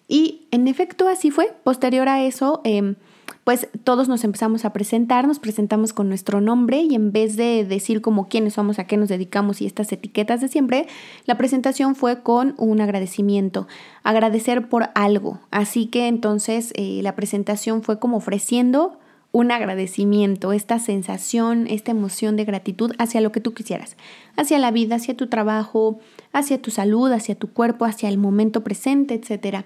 Y 0.06 0.42
en 0.50 0.68
efecto 0.68 1.08
así 1.08 1.30
fue. 1.30 1.52
Posterior 1.64 2.08
a 2.08 2.22
eso, 2.24 2.60
eh, 2.64 2.94
pues 3.44 3.68
todos 3.84 4.08
nos 4.08 4.24
empezamos 4.24 4.64
a 4.64 4.72
presentar, 4.72 5.28
nos 5.28 5.38
presentamos 5.38 5.92
con 5.92 6.08
nuestro 6.08 6.40
nombre 6.40 6.80
y 6.80 6.94
en 6.94 7.12
vez 7.12 7.36
de 7.36 7.64
decir 7.64 8.00
como 8.00 8.28
quiénes 8.28 8.54
somos, 8.54 8.78
a 8.78 8.86
qué 8.86 8.96
nos 8.96 9.10
dedicamos 9.10 9.60
y 9.60 9.66
estas 9.66 9.92
etiquetas 9.92 10.40
de 10.40 10.48
siempre, 10.48 10.86
la 11.26 11.36
presentación 11.36 11.94
fue 11.94 12.22
con 12.22 12.54
un 12.56 12.80
agradecimiento, 12.80 13.68
agradecer 14.02 14.68
por 14.68 14.88
algo. 14.94 15.40
Así 15.50 15.86
que 15.86 16.08
entonces 16.08 16.72
eh, 16.74 17.00
la 17.02 17.14
presentación 17.14 17.82
fue 17.82 17.98
como 17.98 18.16
ofreciendo 18.16 18.98
un 19.30 19.50
agradecimiento, 19.50 20.52
esta 20.52 20.78
sensación, 20.78 21.66
esta 21.66 21.90
emoción 21.90 22.36
de 22.36 22.44
gratitud 22.44 22.92
hacia 22.98 23.20
lo 23.20 23.32
que 23.32 23.40
tú 23.40 23.52
quisieras, 23.52 23.96
hacia 24.36 24.60
la 24.60 24.70
vida, 24.70 24.94
hacia 24.94 25.16
tu 25.16 25.26
trabajo, 25.26 25.98
hacia 26.32 26.62
tu 26.62 26.70
salud, 26.70 27.10
hacia 27.10 27.34
tu 27.34 27.52
cuerpo, 27.52 27.84
hacia 27.84 28.08
el 28.08 28.16
momento 28.16 28.62
presente, 28.62 29.14
etcétera. 29.14 29.64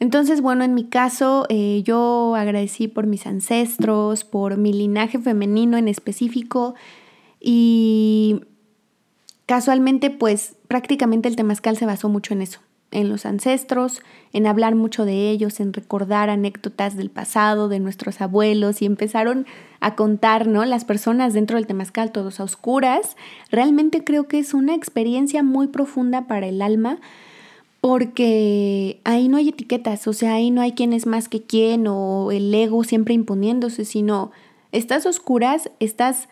Entonces, 0.00 0.40
bueno, 0.40 0.64
en 0.64 0.72
mi 0.72 0.84
caso, 0.84 1.44
eh, 1.50 1.82
yo 1.84 2.34
agradecí 2.34 2.88
por 2.88 3.06
mis 3.06 3.26
ancestros, 3.26 4.24
por 4.24 4.56
mi 4.56 4.72
linaje 4.72 5.18
femenino 5.18 5.76
en 5.76 5.88
específico 5.88 6.74
y 7.38 8.40
casualmente, 9.44 10.08
pues 10.08 10.56
prácticamente 10.68 11.28
el 11.28 11.36
temazcal 11.36 11.76
se 11.76 11.84
basó 11.84 12.08
mucho 12.08 12.32
en 12.32 12.40
eso, 12.40 12.60
en 12.92 13.10
los 13.10 13.26
ancestros, 13.26 14.00
en 14.32 14.46
hablar 14.46 14.74
mucho 14.74 15.04
de 15.04 15.28
ellos, 15.28 15.60
en 15.60 15.74
recordar 15.74 16.30
anécdotas 16.30 16.96
del 16.96 17.10
pasado, 17.10 17.68
de 17.68 17.80
nuestros 17.80 18.22
abuelos 18.22 18.80
y 18.80 18.86
empezaron 18.86 19.44
a 19.80 19.96
contar, 19.96 20.46
¿no? 20.46 20.64
Las 20.64 20.86
personas 20.86 21.34
dentro 21.34 21.56
del 21.56 21.66
temazcal, 21.66 22.10
todos 22.10 22.40
a 22.40 22.44
oscuras. 22.44 23.18
Realmente 23.50 24.02
creo 24.02 24.28
que 24.28 24.38
es 24.38 24.54
una 24.54 24.74
experiencia 24.74 25.42
muy 25.42 25.66
profunda 25.66 26.26
para 26.26 26.46
el 26.46 26.62
alma 26.62 27.00
porque 27.80 29.00
ahí 29.04 29.28
no 29.28 29.38
hay 29.38 29.48
etiquetas, 29.48 30.06
o 30.06 30.12
sea, 30.12 30.34
ahí 30.34 30.50
no 30.50 30.60
hay 30.60 30.72
quién 30.72 30.92
es 30.92 31.06
más 31.06 31.28
que 31.28 31.42
quién 31.42 31.86
o 31.86 32.30
el 32.30 32.54
ego 32.54 32.84
siempre 32.84 33.14
imponiéndose, 33.14 33.84
sino 33.84 34.32
estás 34.72 35.06
oscuras, 35.06 35.70
estás 35.80 36.28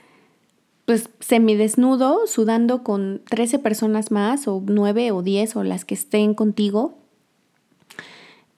pues 0.85 1.11
semidesnudo, 1.21 2.27
sudando 2.27 2.83
con 2.83 3.21
13 3.29 3.59
personas 3.59 4.11
más 4.11 4.49
o 4.49 4.63
9 4.65 5.13
o 5.13 5.23
10 5.23 5.57
o 5.57 5.63
las 5.63 5.85
que 5.85 5.95
estén 5.95 6.35
contigo, 6.35 6.97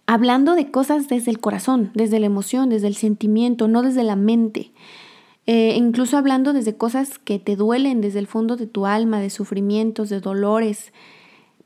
hablando 0.07 0.55
de 0.55 0.71
cosas 0.71 1.09
desde 1.09 1.31
el 1.31 1.41
corazón, 1.41 1.91
desde 1.95 2.21
la 2.21 2.27
emoción, 2.27 2.69
desde 2.69 2.89
el 2.89 2.97
sentimiento, 2.97 3.69
no 3.69 3.83
desde 3.83 4.03
la 4.03 4.17
mente. 4.17 4.73
Eh, 5.47 5.75
incluso 5.77 6.17
hablando 6.17 6.53
desde 6.53 6.77
cosas 6.77 7.19
que 7.19 7.39
te 7.39 7.57
duelen 7.57 8.01
desde 8.01 8.21
el 8.21 8.27
fondo 8.27 8.57
de 8.57 8.67
tu 8.67 8.87
alma, 8.87 9.21
de 9.21 9.31
sufrimientos, 9.31 10.09
de 10.09 10.21
dolores, 10.21 10.93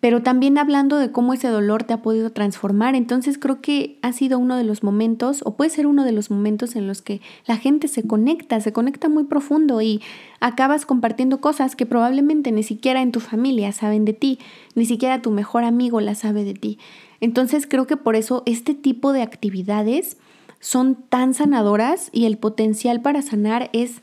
pero 0.04 0.22
también 0.22 0.58
hablando 0.58 0.98
de 0.98 1.10
cómo 1.10 1.32
ese 1.32 1.48
dolor 1.48 1.84
te 1.84 1.94
ha 1.94 2.02
podido 2.02 2.28
transformar. 2.28 2.94
Entonces 2.94 3.38
creo 3.38 3.62
que 3.62 3.98
ha 4.02 4.12
sido 4.12 4.38
uno 4.38 4.58
de 4.58 4.62
los 4.62 4.82
momentos, 4.82 5.40
o 5.46 5.56
puede 5.56 5.70
ser 5.70 5.86
uno 5.86 6.04
de 6.04 6.12
los 6.12 6.30
momentos 6.30 6.76
en 6.76 6.86
los 6.86 7.00
que 7.00 7.22
la 7.46 7.56
gente 7.56 7.88
se 7.88 8.06
conecta, 8.06 8.60
se 8.60 8.74
conecta 8.74 9.08
muy 9.08 9.24
profundo 9.24 9.80
y 9.80 10.02
acabas 10.40 10.84
compartiendo 10.84 11.40
cosas 11.40 11.74
que 11.74 11.86
probablemente 11.86 12.52
ni 12.52 12.62
siquiera 12.62 13.00
en 13.00 13.12
tu 13.12 13.20
familia 13.20 13.72
saben 13.72 14.04
de 14.04 14.12
ti, 14.12 14.38
ni 14.74 14.84
siquiera 14.84 15.22
tu 15.22 15.30
mejor 15.30 15.64
amigo 15.64 16.02
la 16.02 16.14
sabe 16.14 16.44
de 16.44 16.52
ti. 16.52 16.78
Entonces 17.20 17.66
creo 17.66 17.86
que 17.86 17.96
por 17.96 18.14
eso 18.14 18.42
este 18.44 18.74
tipo 18.74 19.14
de 19.14 19.22
actividades 19.22 20.18
son 20.60 20.96
tan 20.96 21.32
sanadoras 21.32 22.10
y 22.12 22.26
el 22.26 22.36
potencial 22.36 23.00
para 23.00 23.22
sanar 23.22 23.70
es 23.72 24.02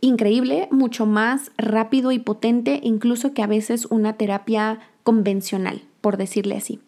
increíble, 0.00 0.66
mucho 0.72 1.06
más 1.06 1.52
rápido 1.56 2.10
y 2.10 2.18
potente 2.18 2.80
incluso 2.82 3.34
que 3.34 3.42
a 3.42 3.46
veces 3.46 3.86
una 3.86 4.14
terapia 4.14 4.80
convencional, 5.06 5.82
por 6.00 6.16
decirle 6.16 6.56
así. 6.56 6.80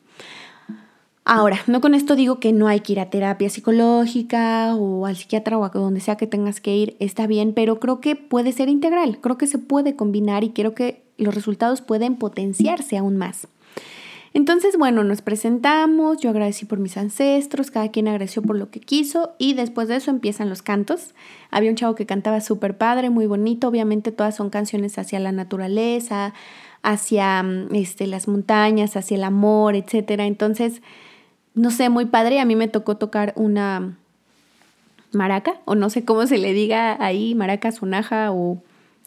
Ahora, 1.24 1.61
no 1.68 1.81
con 1.81 1.94
esto 1.94 2.16
digo 2.16 2.40
que 2.40 2.52
no 2.52 2.66
hay 2.66 2.81
que 2.81 2.94
ir 2.94 3.00
a 3.00 3.11
terapia 3.11 3.48
psicológica 3.48 4.74
o 4.74 5.07
al 5.07 5.14
psiquiatra 5.14 5.57
o 5.57 5.64
a 5.64 5.68
donde 5.68 6.00
sea 6.00 6.16
que 6.16 6.26
tengas 6.26 6.61
que 6.61 6.74
ir, 6.74 6.96
está 6.98 7.28
bien, 7.28 7.52
pero 7.54 7.78
creo 7.78 8.00
que 8.00 8.16
puede 8.16 8.50
ser 8.50 8.68
integral, 8.68 9.20
creo 9.20 9.38
que 9.38 9.46
se 9.46 9.59
puede 9.59 9.94
combinar 9.94 10.42
y 10.42 10.50
creo 10.50 10.74
que 10.74 11.04
los 11.16 11.33
resultados 11.33 11.81
pueden 11.81 12.16
potenciarse 12.16 12.96
aún 12.96 13.16
más. 13.16 13.46
Entonces, 14.35 14.77
bueno, 14.77 15.05
nos 15.05 15.23
presentamos, 15.23 16.19
yo 16.19 16.31
agradecí 16.31 16.67
por 16.67 16.79
mis 16.79 16.97
ancestros, 16.97 17.71
cada 17.71 17.91
quien 17.91 18.09
agradeció 18.09 18.43
por 18.43 18.57
lo 18.57 18.71
que 18.71 18.81
quiso 18.81 19.35
y 19.38 19.55
después 19.55 19.88
de 19.88 19.97
eso 19.97 20.11
empiezan 20.11 20.49
los 20.49 20.62
cantos. 20.62 21.14
Había 21.51 21.71
un 21.71 21.77
chavo 21.77 21.95
que 21.95 22.07
cantaba 22.07 22.41
súper 22.41 22.77
padre, 22.77 23.11
muy 23.11 23.27
bonito, 23.27 23.69
obviamente 23.69 24.12
todas 24.12 24.37
son 24.37 24.51
canciones 24.51 24.99
hacia 24.99 25.19
la 25.19 25.33
naturaleza, 25.33 26.35
hacia 26.83 27.43
mm, 27.43 27.75
este, 27.75 28.07
las 28.07 28.29
montañas, 28.29 28.97
hacia 28.97 29.17
el 29.17 29.25
amor, 29.25 29.75
etc. 29.75 30.11
Entonces, 30.21 30.83
no 31.55 31.71
sé, 31.71 31.88
muy 31.88 32.07
padre. 32.07 32.41
A 32.41 32.45
mí 32.45 32.57
me 32.57 32.69
tocó 32.69 32.97
tocar 32.97 33.33
una 33.37 33.97
maraca, 35.12 35.61
o 35.64 35.75
no 35.75 35.91
sé 35.91 36.05
cómo 36.05 36.27
se 36.27 36.38
le 36.38 36.53
diga 36.53 36.97
ahí, 37.03 37.35
maraca, 37.35 37.73
sonaja, 37.73 38.33
o 38.33 38.62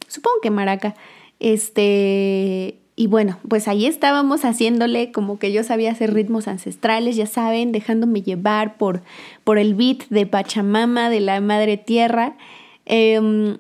supongo 0.08 0.38
que 0.42 0.52
maraca. 0.52 0.96
Este, 1.40 2.78
Y 3.02 3.08
bueno, 3.08 3.40
pues 3.50 3.68
ahí 3.68 3.88
estábamos 3.88 4.46
haciéndole 4.46 5.12
como 5.12 5.40
que 5.40 5.52
yo 5.52 5.64
sabía 5.64 5.90
hacer 5.90 6.14
ritmos 6.14 6.48
ancestrales, 6.48 7.16
ya 7.16 7.26
saben, 7.26 7.72
dejándome 7.72 8.22
llevar 8.22 8.78
por, 8.78 9.02
por 9.44 9.58
el 9.58 9.74
beat 9.74 10.08
de 10.12 10.28
Pachamama, 10.28 11.10
de 11.10 11.20
la 11.20 11.42
Madre 11.42 11.78
Tierra. 11.78 12.38
Em, 12.86 13.58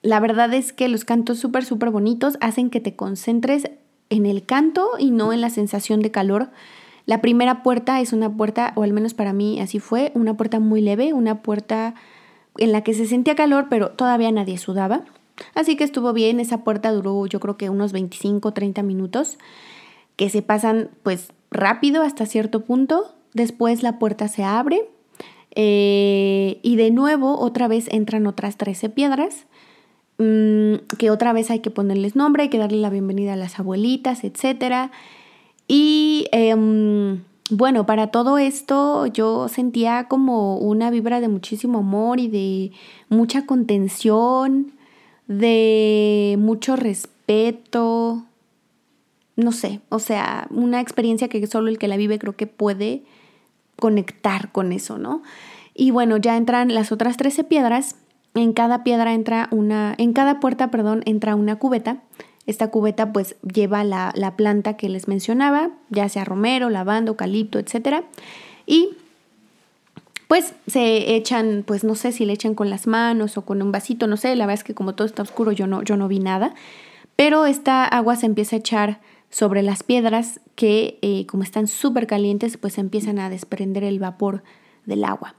la 0.00 0.18
verdad 0.18 0.54
es 0.54 0.72
que 0.72 0.88
los 0.88 1.04
cantos 1.04 1.38
súper, 1.38 1.62
súper 1.62 1.90
bonitos 1.90 2.38
hacen 2.40 2.70
que 2.70 2.80
te 2.80 2.96
concentres 2.96 3.70
en 4.08 4.24
el 4.24 4.46
canto 4.46 4.88
y 4.98 5.10
no 5.10 5.34
en 5.34 5.42
la 5.42 5.50
sensación 5.50 6.00
de 6.00 6.10
calor. 6.10 6.48
La 7.04 7.20
primera 7.20 7.62
puerta 7.62 8.00
es 8.00 8.14
una 8.14 8.34
puerta, 8.34 8.72
o 8.76 8.82
al 8.82 8.94
menos 8.94 9.12
para 9.12 9.34
mí 9.34 9.60
así 9.60 9.78
fue, 9.78 10.10
una 10.14 10.38
puerta 10.38 10.58
muy 10.58 10.80
leve, 10.80 11.12
una 11.12 11.42
puerta 11.42 11.96
en 12.56 12.72
la 12.72 12.80
que 12.80 12.94
se 12.94 13.04
sentía 13.04 13.34
calor, 13.34 13.66
pero 13.68 13.90
todavía 13.90 14.32
nadie 14.32 14.56
sudaba. 14.56 15.04
Así 15.54 15.76
que 15.76 15.84
estuvo 15.84 16.12
bien, 16.12 16.40
esa 16.40 16.64
puerta 16.64 16.92
duró 16.92 17.26
yo 17.26 17.40
creo 17.40 17.56
que 17.56 17.70
unos 17.70 17.92
25, 17.92 18.52
30 18.52 18.82
minutos, 18.82 19.38
que 20.16 20.30
se 20.30 20.42
pasan 20.42 20.90
pues 21.02 21.32
rápido 21.50 22.02
hasta 22.02 22.26
cierto 22.26 22.64
punto. 22.64 23.14
Después 23.32 23.82
la 23.82 23.98
puerta 23.98 24.28
se 24.28 24.44
abre 24.44 24.88
eh, 25.54 26.60
y 26.62 26.76
de 26.76 26.90
nuevo 26.90 27.38
otra 27.38 27.68
vez 27.68 27.88
entran 27.90 28.26
otras 28.26 28.56
13 28.56 28.88
piedras, 28.90 29.46
mm, 30.18 30.74
que 30.98 31.10
otra 31.10 31.32
vez 31.32 31.50
hay 31.50 31.60
que 31.60 31.70
ponerles 31.70 32.16
nombre, 32.16 32.44
hay 32.44 32.48
que 32.48 32.58
darle 32.58 32.78
la 32.78 32.90
bienvenida 32.90 33.32
a 33.32 33.36
las 33.36 33.58
abuelitas, 33.58 34.22
etc. 34.24 34.90
Y 35.66 36.26
em, 36.32 37.22
bueno, 37.50 37.84
para 37.86 38.08
todo 38.08 38.38
esto 38.38 39.06
yo 39.06 39.48
sentía 39.48 40.06
como 40.08 40.56
una 40.58 40.90
vibra 40.90 41.20
de 41.20 41.28
muchísimo 41.28 41.78
amor 41.78 42.20
y 42.20 42.28
de 42.28 42.72
mucha 43.08 43.44
contención, 43.46 44.72
de 45.30 46.34
mucho 46.40 46.74
respeto, 46.74 48.24
no 49.36 49.52
sé, 49.52 49.80
o 49.88 50.00
sea, 50.00 50.48
una 50.50 50.80
experiencia 50.80 51.28
que 51.28 51.46
solo 51.46 51.68
el 51.68 51.78
que 51.78 51.86
la 51.86 51.96
vive 51.96 52.18
creo 52.18 52.34
que 52.34 52.48
puede 52.48 53.04
conectar 53.76 54.50
con 54.50 54.72
eso, 54.72 54.98
¿no? 54.98 55.22
Y 55.72 55.92
bueno, 55.92 56.16
ya 56.16 56.36
entran 56.36 56.74
las 56.74 56.90
otras 56.90 57.16
13 57.16 57.44
piedras, 57.44 57.94
en 58.34 58.52
cada 58.52 58.82
piedra 58.82 59.14
entra 59.14 59.46
una, 59.52 59.94
en 59.98 60.14
cada 60.14 60.40
puerta, 60.40 60.72
perdón, 60.72 61.02
entra 61.06 61.36
una 61.36 61.60
cubeta. 61.60 62.02
Esta 62.46 62.72
cubeta 62.72 63.12
pues 63.12 63.36
lleva 63.42 63.84
la, 63.84 64.12
la 64.16 64.34
planta 64.34 64.76
que 64.76 64.88
les 64.88 65.06
mencionaba, 65.06 65.70
ya 65.90 66.08
sea 66.08 66.24
romero, 66.24 66.70
lavando, 66.70 67.12
eucalipto, 67.12 67.60
etc. 67.60 68.02
Y 68.66 68.96
pues 70.30 70.54
se 70.68 71.16
echan, 71.16 71.64
pues 71.66 71.82
no 71.82 71.96
sé 71.96 72.12
si 72.12 72.24
le 72.24 72.32
echan 72.32 72.54
con 72.54 72.70
las 72.70 72.86
manos 72.86 73.36
o 73.36 73.44
con 73.44 73.60
un 73.62 73.72
vasito, 73.72 74.06
no 74.06 74.16
sé, 74.16 74.36
la 74.36 74.46
verdad 74.46 74.60
es 74.60 74.64
que 74.64 74.76
como 74.76 74.94
todo 74.94 75.04
está 75.04 75.22
oscuro 75.22 75.50
yo 75.50 75.66
no, 75.66 75.82
yo 75.82 75.96
no 75.96 76.06
vi 76.06 76.20
nada, 76.20 76.54
pero 77.16 77.46
esta 77.46 77.84
agua 77.84 78.14
se 78.14 78.26
empieza 78.26 78.54
a 78.54 78.60
echar 78.60 79.00
sobre 79.28 79.64
las 79.64 79.82
piedras 79.82 80.38
que 80.54 81.00
eh, 81.02 81.26
como 81.26 81.42
están 81.42 81.66
súper 81.66 82.06
calientes 82.06 82.58
pues 82.58 82.78
empiezan 82.78 83.18
a 83.18 83.28
desprender 83.28 83.82
el 83.82 83.98
vapor 83.98 84.44
del 84.86 85.02
agua. 85.02 85.34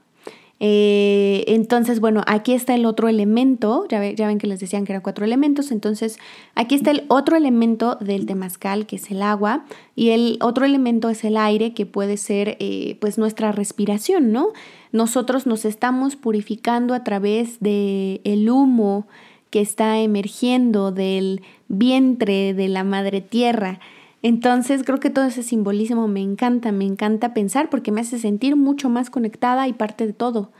Eh, 0.64 1.42
entonces, 1.48 1.98
bueno, 1.98 2.22
aquí 2.28 2.52
está 2.52 2.76
el 2.76 2.86
otro 2.86 3.08
elemento, 3.08 3.84
ya, 3.88 3.98
ven 3.98 4.38
que 4.38 4.46
les 4.46 4.60
decían 4.60 4.84
que 4.84 4.92
eran 4.92 5.02
cuatro 5.02 5.24
elementos, 5.24 5.72
entonces 5.72 6.20
aquí 6.54 6.76
está 6.76 6.92
el 6.92 7.02
otro 7.08 7.34
elemento 7.36 7.96
del 7.96 8.26
temazcal, 8.26 8.86
que 8.86 8.94
es 8.94 9.10
el 9.10 9.22
agua, 9.22 9.64
y 9.96 10.10
el 10.10 10.38
otro 10.40 10.64
elemento 10.64 11.10
es 11.10 11.24
el 11.24 11.36
aire, 11.36 11.74
que 11.74 11.84
puede 11.84 12.16
ser 12.16 12.56
eh, 12.60 12.96
pues 13.00 13.18
nuestra 13.18 13.50
respiración, 13.50 14.30
¿no? 14.30 14.50
Nosotros 14.92 15.48
nos 15.48 15.64
estamos 15.64 16.14
purificando 16.14 16.94
a 16.94 17.02
través 17.02 17.58
del 17.58 18.20
el 18.22 18.48
humo 18.48 19.08
que 19.50 19.62
está 19.62 19.98
emergiendo 19.98 20.92
del 20.92 21.42
vientre 21.66 22.54
de 22.54 22.68
la 22.68 22.84
madre 22.84 23.20
tierra. 23.20 23.80
Entonces 24.22 24.84
creo 24.84 25.00
que 25.00 25.10
todo 25.10 25.26
ese 25.26 25.42
simbolismo 25.42 26.06
me 26.08 26.20
encanta, 26.20 26.72
me 26.72 26.84
encanta 26.84 27.34
pensar 27.34 27.70
porque 27.70 27.90
me 27.90 28.00
hace 28.00 28.18
sentir 28.18 28.56
mucho 28.56 28.88
más 28.88 29.10
conectada 29.10 29.66
y 29.68 29.72
parte 29.72 30.06
de 30.06 30.12
todo. 30.12 30.52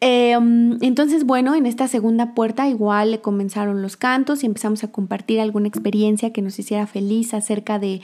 Em, 0.00 0.76
entonces, 0.82 1.24
bueno, 1.24 1.54
en 1.54 1.64
esta 1.64 1.88
segunda 1.88 2.34
puerta 2.34 2.68
igual 2.68 3.20
comenzaron 3.22 3.80
los 3.82 3.96
cantos 3.96 4.42
y 4.42 4.46
empezamos 4.46 4.84
a 4.84 4.92
compartir 4.92 5.40
alguna 5.40 5.68
experiencia 5.68 6.32
que 6.32 6.42
nos 6.42 6.58
hiciera 6.58 6.86
feliz 6.86 7.32
acerca 7.32 7.78
de 7.78 8.02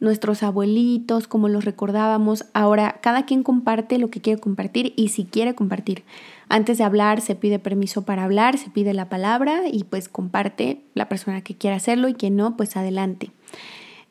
nuestros 0.00 0.42
abuelitos, 0.42 1.28
como 1.28 1.48
los 1.48 1.64
recordábamos. 1.64 2.46
Ahora, 2.54 2.98
cada 3.02 3.26
quien 3.26 3.42
comparte 3.42 3.98
lo 3.98 4.10
que 4.10 4.20
quiere 4.20 4.40
compartir 4.40 4.94
y 4.96 5.08
si 5.08 5.24
quiere 5.24 5.54
compartir. 5.54 6.04
Antes 6.48 6.78
de 6.78 6.84
hablar 6.84 7.20
se 7.20 7.34
pide 7.34 7.58
permiso 7.58 8.02
para 8.02 8.24
hablar, 8.24 8.58
se 8.58 8.70
pide 8.70 8.94
la 8.94 9.08
palabra 9.08 9.62
y 9.70 9.84
pues 9.84 10.08
comparte 10.08 10.82
la 10.94 11.08
persona 11.08 11.40
que 11.40 11.54
quiera 11.54 11.76
hacerlo 11.76 12.08
y 12.08 12.14
quien 12.14 12.36
no, 12.36 12.56
pues 12.56 12.76
adelante. 12.76 13.30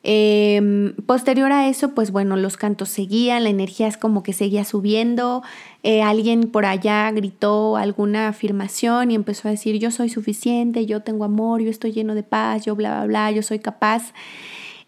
Em, 0.06 0.94
posterior 1.06 1.50
a 1.50 1.66
eso, 1.66 1.94
pues 1.94 2.10
bueno, 2.10 2.36
los 2.36 2.58
cantos 2.58 2.90
seguían, 2.90 3.42
la 3.42 3.48
energía 3.48 3.88
es 3.88 3.96
como 3.96 4.22
que 4.22 4.34
seguía 4.34 4.66
subiendo, 4.66 5.42
eh, 5.82 6.02
alguien 6.02 6.50
por 6.50 6.66
allá 6.66 7.10
gritó 7.10 7.78
alguna 7.78 8.28
afirmación 8.28 9.10
y 9.10 9.14
empezó 9.14 9.48
a 9.48 9.52
decir, 9.52 9.78
yo 9.78 9.90
soy 9.90 10.10
suficiente, 10.10 10.84
yo 10.84 11.00
tengo 11.00 11.24
amor, 11.24 11.62
yo 11.62 11.70
estoy 11.70 11.92
lleno 11.92 12.14
de 12.14 12.22
paz, 12.22 12.66
yo 12.66 12.76
bla, 12.76 12.98
bla, 12.98 13.06
bla, 13.06 13.30
yo 13.30 13.42
soy 13.42 13.60
capaz. 13.60 14.12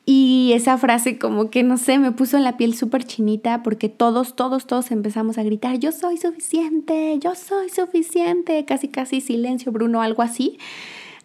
Y 0.05 0.53
esa 0.55 0.77
frase 0.77 1.19
como 1.19 1.49
que, 1.51 1.63
no 1.63 1.79
sé, 1.79 1.99
me 1.99 2.13
puso 2.13 2.37
en 2.37 2.45
la 2.45 2.59
piel 2.59 2.75
súper 2.75 3.05
chinita 3.05 3.63
porque 3.63 3.89
todos, 3.89 4.37
todos, 4.37 4.67
todos 4.67 4.91
empezamos 4.91 5.39
a 5.39 5.43
gritar, 5.43 5.79
yo 5.79 5.93
soy 5.93 6.19
suficiente, 6.19 7.19
yo 7.21 7.35
soy 7.35 7.71
suficiente, 7.71 8.67
casi, 8.67 8.89
casi 8.89 9.23
silencio, 9.23 9.73
Bruno, 9.73 10.03
algo 10.03 10.23
así 10.23 10.59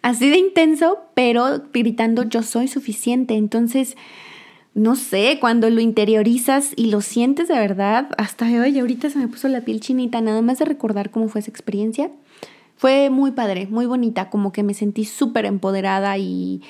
así 0.02 0.28
de 0.28 0.38
intenso, 0.38 0.98
pero 1.14 1.62
gritando 1.72 2.24
yo 2.24 2.42
soy 2.42 2.68
suficiente. 2.68 3.34
Entonces, 3.34 3.96
no 4.74 4.96
sé, 4.96 5.38
cuando 5.40 5.70
lo 5.70 5.80
interiorizas 5.80 6.72
y 6.76 6.86
lo 6.86 7.00
sientes 7.00 7.48
de 7.48 7.54
verdad, 7.54 8.08
hasta 8.18 8.46
hoy 8.46 8.78
ahorita 8.78 9.10
se 9.10 9.18
me 9.18 9.28
puso 9.28 9.48
la 9.48 9.62
piel 9.62 9.80
chinita, 9.80 10.20
nada 10.20 10.42
más 10.42 10.58
de 10.58 10.64
recordar 10.64 11.10
cómo 11.10 11.28
fue 11.28 11.40
esa 11.40 11.50
experiencia. 11.50 12.10
Fue 12.76 13.10
muy 13.10 13.32
padre, 13.32 13.66
muy 13.70 13.86
bonita, 13.86 14.28
como 14.30 14.50
que 14.50 14.62
me 14.62 14.74
sentí 14.74 15.04
súper 15.04 15.44
empoderada 15.44 16.18
y, 16.18 16.62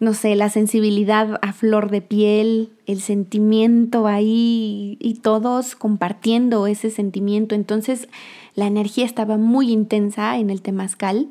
no 0.00 0.14
sé, 0.14 0.34
la 0.34 0.48
sensibilidad 0.48 1.38
a 1.42 1.52
flor 1.52 1.90
de 1.90 2.00
piel, 2.00 2.70
el 2.86 3.00
sentimiento 3.02 4.06
ahí 4.06 4.96
y 5.00 5.14
todos 5.14 5.74
compartiendo 5.74 6.66
ese 6.66 6.90
sentimiento. 6.90 7.54
Entonces, 7.54 8.08
la 8.54 8.66
energía 8.66 9.04
estaba 9.04 9.36
muy 9.36 9.70
intensa 9.70 10.38
en 10.38 10.48
el 10.48 10.62
temazcal 10.62 11.28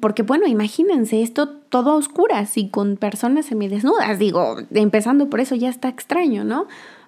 porque 0.00 0.22
bueno, 0.22 0.46
imagínense 0.46 1.22
esto 1.22 1.48
todo 1.48 1.90
a 1.90 1.96
oscuras 1.96 2.56
y 2.56 2.68
con 2.68 2.96
personas 2.96 3.46
semidesnudas, 3.46 4.18
digo, 4.18 4.56
empezando 4.72 5.28
por 5.30 5.40
eso 5.40 5.54
ya 5.54 5.68
está 5.68 5.88
extraño, 5.88 6.44
¿no? 6.44 6.66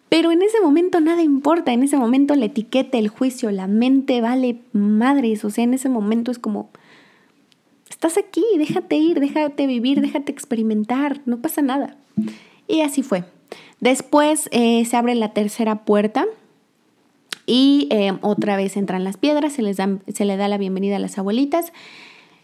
Pero 0.08 0.32
en 0.32 0.42
ese 0.42 0.60
momento 0.60 1.00
nada 1.00 1.22
importa, 1.22 1.72
en 1.72 1.84
ese 1.84 1.96
momento 1.96 2.34
la 2.34 2.46
etiqueta, 2.46 2.98
el 2.98 3.08
juicio, 3.08 3.50
la 3.52 3.68
mente 3.68 4.20
vale 4.20 4.60
madres, 4.72 5.44
o 5.44 5.50
sea, 5.50 5.64
en 5.64 5.74
ese 5.74 5.88
momento 5.88 6.32
es 6.32 6.38
como, 6.38 6.68
estás 7.88 8.18
aquí, 8.18 8.44
déjate 8.58 8.96
ir, 8.96 9.20
déjate 9.20 9.66
vivir, 9.66 10.00
déjate 10.00 10.32
experimentar, 10.32 11.20
no 11.26 11.38
pasa 11.38 11.62
nada. 11.62 11.96
Y 12.66 12.80
así 12.80 13.02
fue. 13.02 13.24
Después 13.80 14.48
eh, 14.52 14.84
se 14.84 14.96
abre 14.96 15.14
la 15.14 15.32
tercera 15.32 15.84
puerta 15.84 16.26
y 17.46 17.88
eh, 17.90 18.12
otra 18.20 18.56
vez 18.56 18.76
entran 18.76 19.04
las 19.04 19.16
piedras, 19.16 19.52
se 19.52 19.62
les, 19.62 19.76
dan, 19.76 20.02
se 20.12 20.24
le 20.24 20.36
da 20.36 20.48
la 20.48 20.58
bienvenida 20.58 20.96
a 20.96 21.00
las 21.00 21.18
abuelitas 21.18 21.72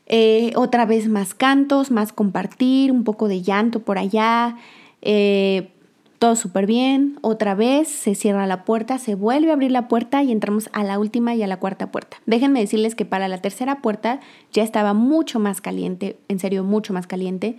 eh, 0.07 0.53
otra 0.55 0.87
vez 0.87 1.09
más 1.09 1.35
cantos, 1.35 1.90
más 1.90 2.12
compartir, 2.12 2.92
un 2.92 3.05
poco 3.05 3.29
de 3.29 3.42
llanto 3.42 3.81
por 3.81 3.99
allá. 3.99 4.57
Eh, 5.03 5.71
todo 6.19 6.37
súper 6.37 6.66
bien. 6.66 7.19
Otra 7.21 7.55
vez 7.55 7.88
se 7.88 8.14
cierra 8.14 8.47
la 8.47 8.64
puerta, 8.64 8.99
se 8.99 9.14
vuelve 9.14 9.51
a 9.51 9.55
abrir 9.55 9.71
la 9.71 9.88
puerta 9.88 10.23
y 10.23 10.33
entramos 10.33 10.71
a 10.73 10.85
la 10.85 10.99
última 10.99 11.35
y 11.35 11.42
a 11.42 11.47
la 11.47 11.59
cuarta 11.59 11.90
puerta. 11.90 12.19
Déjenme 12.27 12.61
decirles 12.61 12.95
que 12.95 13.05
para 13.05 13.29
la 13.29 13.38
tercera 13.38 13.83
puerta 13.83 14.21
ya 14.53 14.62
estaba 14.62 14.95
mucho 14.95 15.38
más 15.40 15.61
caliente, 15.61 16.16
en 16.29 16.38
serio, 16.38 16.64
mucho 16.64 16.92
más 16.92 17.07
caliente. 17.07 17.57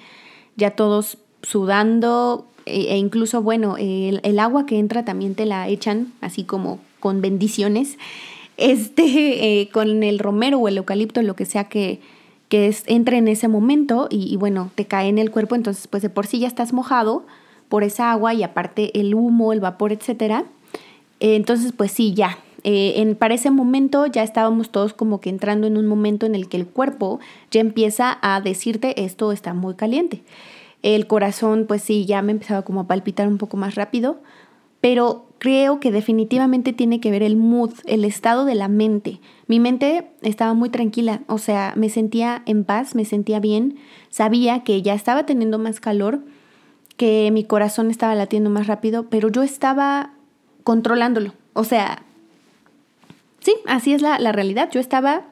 Ya 0.55 0.71
todos 0.71 1.17
sudando 1.43 2.47
e, 2.65 2.93
e 2.93 2.97
incluso, 2.97 3.41
bueno, 3.41 3.75
el, 3.77 4.39
agua 4.39 4.65
que 4.65 4.79
entra 4.79 5.05
también 5.05 5.35
te 5.35 5.45
la 5.45 5.67
echan 5.67 6.13
así 6.21 6.43
como 6.43 6.79
con 6.99 7.21
bendiciones. 7.21 7.97
Este, 8.57 9.61
eh, 9.61 9.69
con 9.69 10.01
el 10.01 10.17
romero 10.17 10.57
o 10.57 10.67
el 10.67 10.77
eucalipto, 10.77 11.21
lo 11.21 11.35
que 11.35 11.45
sea 11.45 11.65
que, 11.65 11.99
que 12.49 12.67
es, 12.67 12.83
entra 12.87 13.17
en 13.17 13.27
ese 13.27 13.47
momento 13.47 14.07
y, 14.09 14.35
bueno, 14.37 14.71
te 14.75 14.85
cae 14.85 15.09
en 15.09 15.17
el 15.17 15.31
cuerpo, 15.31 15.55
entonces 15.55 15.87
pues 15.87 16.03
de 16.03 16.09
por 16.09 16.27
sí 16.27 16.39
ya 16.39 16.47
estás 16.47 16.73
mojado 16.73 17.25
por 17.69 17.83
esa 17.83 18.11
agua 18.11 18.33
y 18.33 18.43
aparte 18.43 18.97
el 18.99 19.13
humo, 19.13 19.51
el 19.53 19.59
vapor, 19.59 19.91
etcétera. 19.91 20.45
Entonces 21.19 21.73
pues 21.75 21.91
sí, 21.91 22.13
ya. 22.13 22.37
Eh, 22.63 23.01
en, 23.01 23.15
para 23.15 23.35
ese 23.35 23.51
momento 23.51 24.07
ya 24.07 24.23
estábamos 24.23 24.71
todos 24.71 24.93
como 24.93 25.21
que 25.21 25.29
entrando 25.29 25.67
en 25.67 25.77
un 25.77 25.87
momento 25.87 26.25
en 26.25 26.35
el 26.35 26.49
que 26.49 26.57
el 26.57 26.67
cuerpo 26.67 27.19
ya 27.51 27.61
empieza 27.61 28.17
a 28.21 28.41
decirte 28.41 29.03
esto 29.03 29.31
está 29.31 29.53
muy 29.53 29.75
caliente. 29.75 30.23
El 30.83 31.07
corazón 31.07 31.65
pues 31.67 31.81
sí, 31.81 32.05
ya 32.05 32.21
me 32.21 32.31
empezaba 32.31 32.61
como 32.63 32.81
a 32.81 32.87
palpitar 32.87 33.27
un 33.27 33.37
poco 33.37 33.57
más 33.57 33.75
rápido, 33.75 34.17
pero 34.81 35.27
creo 35.39 35.79
que 35.79 35.91
definitivamente 35.91 36.73
tiene 36.73 36.99
que 36.99 37.11
ver 37.11 37.23
el 37.23 37.37
mood, 37.37 37.71
el 37.85 38.05
estado 38.05 38.45
de 38.45 38.55
la 38.55 38.67
mente. 38.67 39.19
Mi 39.47 39.59
mente 39.59 40.09
estaba 40.21 40.53
muy 40.53 40.69
tranquila, 40.69 41.21
o 41.27 41.37
sea, 41.37 41.73
me 41.75 41.89
sentía 41.89 42.41
en 42.45 42.63
paz, 42.63 42.95
me 42.95 43.05
sentía 43.05 43.39
bien, 43.39 43.77
sabía 44.09 44.63
que 44.63 44.81
ya 44.81 44.93
estaba 44.93 45.25
teniendo 45.25 45.59
más 45.59 45.79
calor, 45.79 46.21
que 46.95 47.29
mi 47.31 47.43
corazón 47.43 47.91
estaba 47.91 48.15
latiendo 48.15 48.49
más 48.49 48.67
rápido, 48.67 49.07
pero 49.09 49.29
yo 49.29 49.43
estaba 49.43 50.11
controlándolo. 50.63 51.33
O 51.53 51.63
sea, 51.63 52.03
sí, 53.39 53.53
así 53.67 53.93
es 53.93 54.01
la, 54.01 54.17
realidad. 54.31 54.69
Yo 54.71 54.79
estaba 54.79 55.27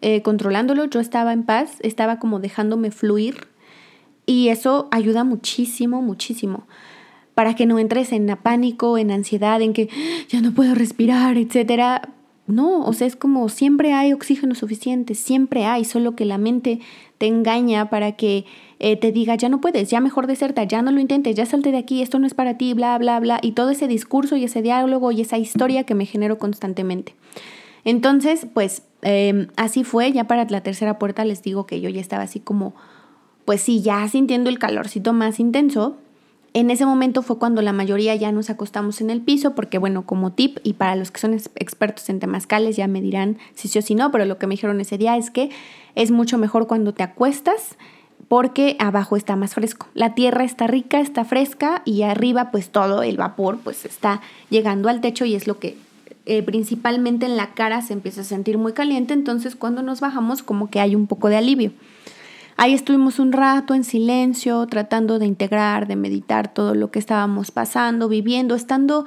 eh, 0.00 0.22
controlándolo, 0.22 0.86
yo 0.86 1.00
estaba 1.00 1.32
en 1.32 1.44
paz, 1.44 1.76
estaba 1.80 2.18
como 2.18 2.40
dejándome 2.40 2.90
fluir 2.90 3.46
y 4.26 4.48
eso 4.48 4.88
ayuda 4.90 5.22
muchísimo, 5.22 6.02
muchísimo 6.02 6.66
para 7.34 7.54
que 7.54 7.66
no 7.66 7.78
entres 7.78 8.12
en 8.12 8.26
pánico, 8.42 8.98
en 8.98 9.10
ansiedad, 9.10 9.60
en 9.60 9.72
que 9.72 9.88
ya 10.28 10.40
no 10.40 10.52
puedo 10.52 10.74
respirar, 10.74 11.36
etcétera. 11.36 12.10
No, 12.46 12.84
o 12.84 12.92
sea, 12.92 13.06
es 13.06 13.16
como 13.16 13.48
siempre 13.48 13.94
hay 13.94 14.12
oxígeno 14.12 14.54
suficiente, 14.54 15.14
siempre 15.14 15.64
hay, 15.64 15.84
solo 15.84 16.14
que 16.14 16.26
la 16.26 16.36
mente 16.36 16.80
te 17.16 17.26
engaña 17.26 17.88
para 17.88 18.12
que 18.12 18.44
eh, 18.80 18.96
te 18.96 19.12
diga, 19.12 19.34
ya 19.34 19.48
no 19.48 19.62
puedes, 19.62 19.88
ya 19.88 20.00
mejor 20.00 20.26
deserta, 20.26 20.62
ya 20.64 20.82
no 20.82 20.90
lo 20.92 21.00
intentes, 21.00 21.34
ya 21.34 21.46
salte 21.46 21.72
de 21.72 21.78
aquí, 21.78 22.02
esto 22.02 22.18
no 22.18 22.26
es 22.26 22.34
para 22.34 22.58
ti, 22.58 22.74
bla, 22.74 22.98
bla, 22.98 23.18
bla, 23.18 23.38
y 23.40 23.52
todo 23.52 23.70
ese 23.70 23.88
discurso 23.88 24.36
y 24.36 24.44
ese 24.44 24.60
diálogo 24.60 25.10
y 25.10 25.22
esa 25.22 25.38
historia 25.38 25.84
que 25.84 25.94
me 25.94 26.04
genero 26.04 26.38
constantemente. 26.38 27.14
Entonces, 27.84 28.46
pues 28.52 28.82
em, 29.00 29.48
así 29.56 29.84
fue, 29.84 30.12
ya 30.12 30.24
para 30.24 30.44
la 30.44 30.62
tercera 30.62 30.98
puerta 30.98 31.24
les 31.24 31.42
digo 31.42 31.66
que 31.66 31.80
yo 31.80 31.88
ya 31.88 32.00
estaba 32.00 32.24
así 32.24 32.40
como, 32.40 32.74
pues 33.46 33.62
sí, 33.62 33.80
ya 33.80 34.06
sintiendo 34.08 34.50
el 34.50 34.58
calorcito 34.58 35.14
más 35.14 35.40
intenso, 35.40 35.96
en 36.54 36.70
ese 36.70 36.86
momento 36.86 37.22
fue 37.22 37.38
cuando 37.38 37.62
la 37.62 37.72
mayoría 37.72 38.14
ya 38.14 38.30
nos 38.30 38.48
acostamos 38.48 39.00
en 39.00 39.10
el 39.10 39.20
piso, 39.20 39.56
porque 39.56 39.78
bueno, 39.78 40.06
como 40.06 40.32
tip, 40.32 40.58
y 40.62 40.74
para 40.74 40.94
los 40.94 41.10
que 41.10 41.20
son 41.20 41.34
expertos 41.34 42.08
en 42.08 42.20
temazcales 42.20 42.76
ya 42.76 42.86
me 42.86 43.02
dirán 43.02 43.38
si 43.54 43.66
sí 43.66 43.80
o 43.80 43.82
si 43.82 43.96
no, 43.96 44.12
pero 44.12 44.24
lo 44.24 44.38
que 44.38 44.46
me 44.46 44.52
dijeron 44.54 44.80
ese 44.80 44.96
día 44.96 45.16
es 45.16 45.30
que 45.30 45.50
es 45.96 46.12
mucho 46.12 46.38
mejor 46.38 46.68
cuando 46.68 46.94
te 46.94 47.02
acuestas 47.02 47.76
porque 48.28 48.76
abajo 48.78 49.16
está 49.16 49.34
más 49.34 49.54
fresco. 49.54 49.88
La 49.94 50.14
tierra 50.14 50.44
está 50.44 50.68
rica, 50.68 51.00
está 51.00 51.24
fresca 51.24 51.82
y 51.84 52.02
arriba 52.02 52.52
pues 52.52 52.70
todo 52.70 53.02
el 53.02 53.16
vapor 53.16 53.58
pues 53.62 53.84
está 53.84 54.22
llegando 54.48 54.88
al 54.88 55.00
techo 55.00 55.24
y 55.24 55.34
es 55.34 55.48
lo 55.48 55.58
que 55.58 55.76
eh, 56.24 56.42
principalmente 56.44 57.26
en 57.26 57.36
la 57.36 57.52
cara 57.54 57.82
se 57.82 57.92
empieza 57.92 58.20
a 58.20 58.24
sentir 58.24 58.58
muy 58.58 58.72
caliente, 58.72 59.12
entonces 59.12 59.56
cuando 59.56 59.82
nos 59.82 60.00
bajamos 60.00 60.44
como 60.44 60.70
que 60.70 60.78
hay 60.78 60.94
un 60.94 61.08
poco 61.08 61.28
de 61.28 61.36
alivio. 61.36 61.72
Ahí 62.56 62.72
estuvimos 62.72 63.18
un 63.18 63.32
rato 63.32 63.74
en 63.74 63.82
silencio, 63.82 64.66
tratando 64.66 65.18
de 65.18 65.26
integrar, 65.26 65.88
de 65.88 65.96
meditar 65.96 66.52
todo 66.54 66.74
lo 66.74 66.90
que 66.90 67.00
estábamos 67.00 67.50
pasando, 67.50 68.08
viviendo, 68.08 68.54
estando 68.54 69.06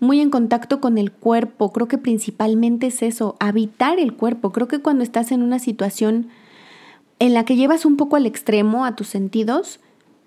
muy 0.00 0.20
en 0.20 0.30
contacto 0.30 0.80
con 0.80 0.98
el 0.98 1.12
cuerpo. 1.12 1.72
Creo 1.72 1.88
que 1.88 1.98
principalmente 1.98 2.86
es 2.86 3.02
eso, 3.02 3.36
habitar 3.38 3.98
el 3.98 4.14
cuerpo. 4.14 4.52
Creo 4.52 4.68
que 4.68 4.80
cuando 4.80 5.04
estás 5.04 5.30
en 5.30 5.42
una 5.42 5.58
situación 5.58 6.28
en 7.18 7.34
la 7.34 7.44
que 7.44 7.56
llevas 7.56 7.84
un 7.84 7.96
poco 7.96 8.16
al 8.16 8.26
extremo 8.26 8.84
a 8.84 8.96
tus 8.96 9.08
sentidos, 9.08 9.80